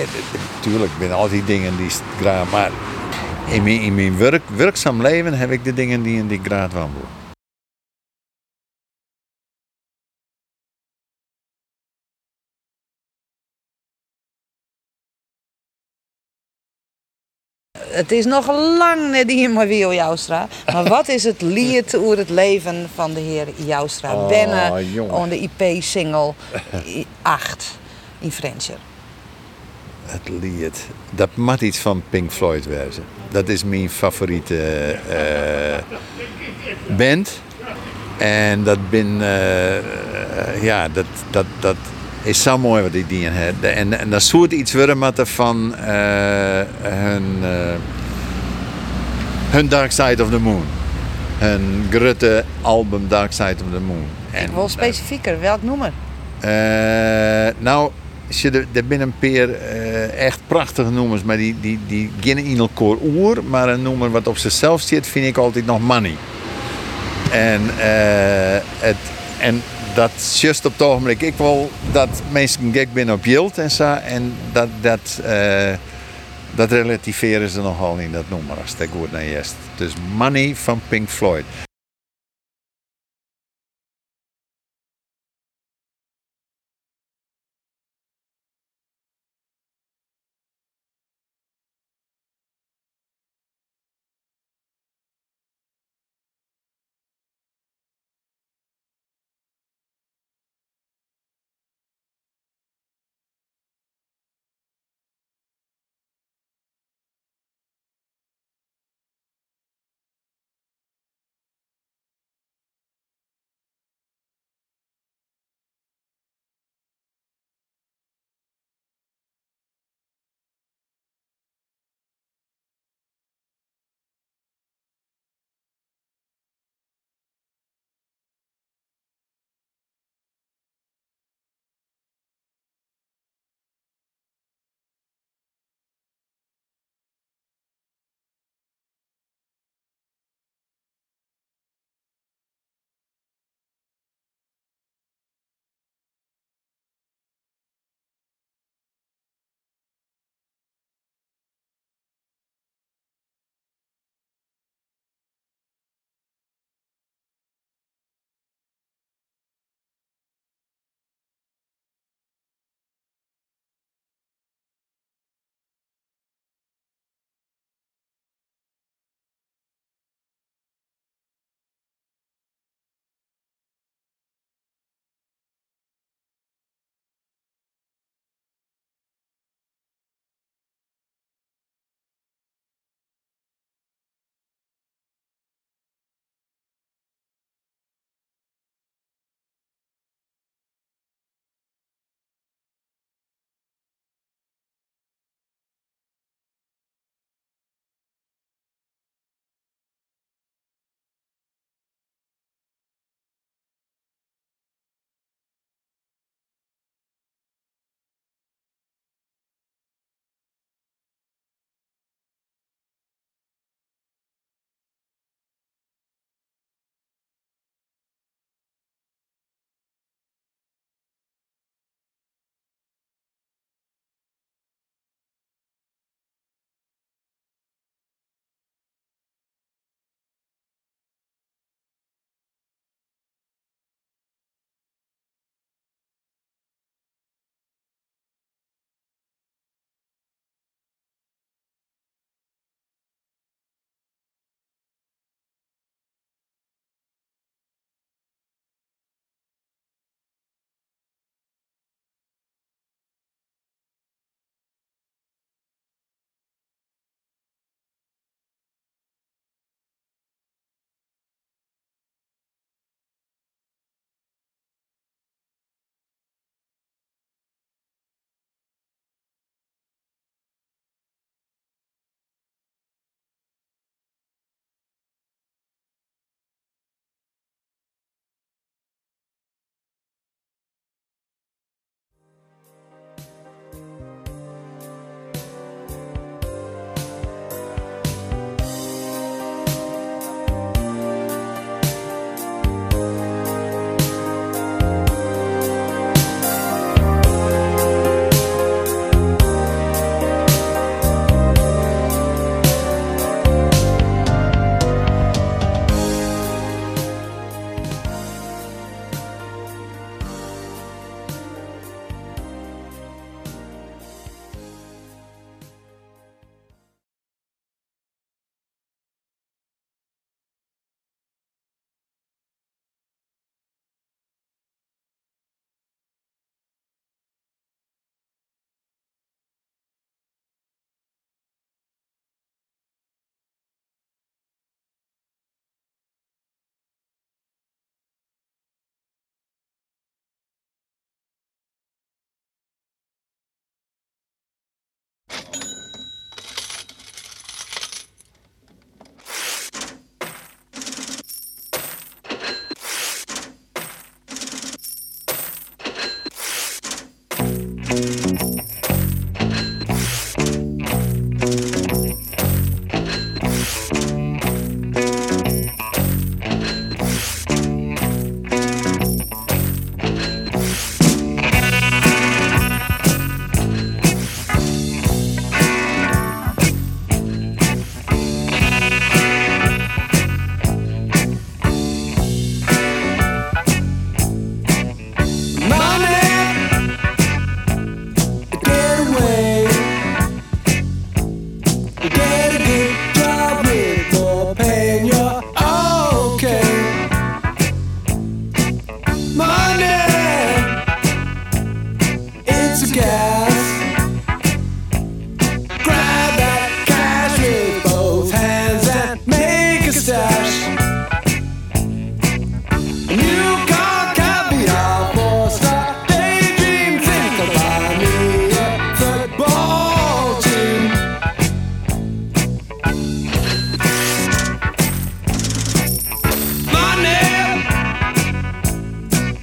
[0.56, 1.90] natuurlijk ben altijd dingen die
[2.20, 2.72] graag, maar
[3.50, 6.72] in mijn, in mijn werk, werkzaam leven heb ik de dingen die, die ik graag
[17.94, 18.48] Het is nog
[18.78, 20.48] lang net die maar wie Joustra.
[20.74, 24.16] Maar wat is het lied over het leven van de heer Joustra?
[24.16, 25.14] Oh, jongen.
[25.14, 26.34] on de IP-single
[27.22, 27.78] 8
[28.20, 28.78] in Frencher.
[30.06, 30.86] Het lied.
[31.10, 33.04] Dat moet iets van Pink Floyd wezen.
[33.32, 35.98] Dat is mijn favoriete eh,
[36.98, 37.42] band.
[38.18, 39.84] En dat ben, eh, eh,
[40.64, 41.76] ja, dat, dat, dat
[42.24, 43.76] is zo mooi wat die dingen hebben.
[43.76, 45.86] En, en dat soort iets worden met van eh,
[46.82, 47.50] hun, eh,
[49.50, 50.64] hun Dark Side of the Moon.
[51.38, 54.06] Hun grote album Dark Side of the Moon.
[54.32, 55.92] En, Wel specifieker, welk nummer?
[56.40, 57.92] eh, nou,
[58.28, 62.96] er, zijn een paar eh, echt prachtige nummers, maar die, die, die gaan in elkaar
[63.04, 63.44] oer.
[63.44, 66.16] Maar een nummer wat op zichzelf zit, vind ik altijd nog money.
[67.32, 68.96] En, eh, het,
[69.40, 69.62] en
[69.94, 73.72] dat is juist op het ogenblik ik wil dat mensen gek zijn op yield en
[73.72, 73.94] zo.
[73.94, 75.74] En dat, dat, eh,
[76.56, 79.42] dat relativeren ze nogal in dat nummer als het goed naar je.
[79.76, 81.46] Dus money van Pink Floyd.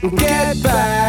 [0.02, 0.99] Get back.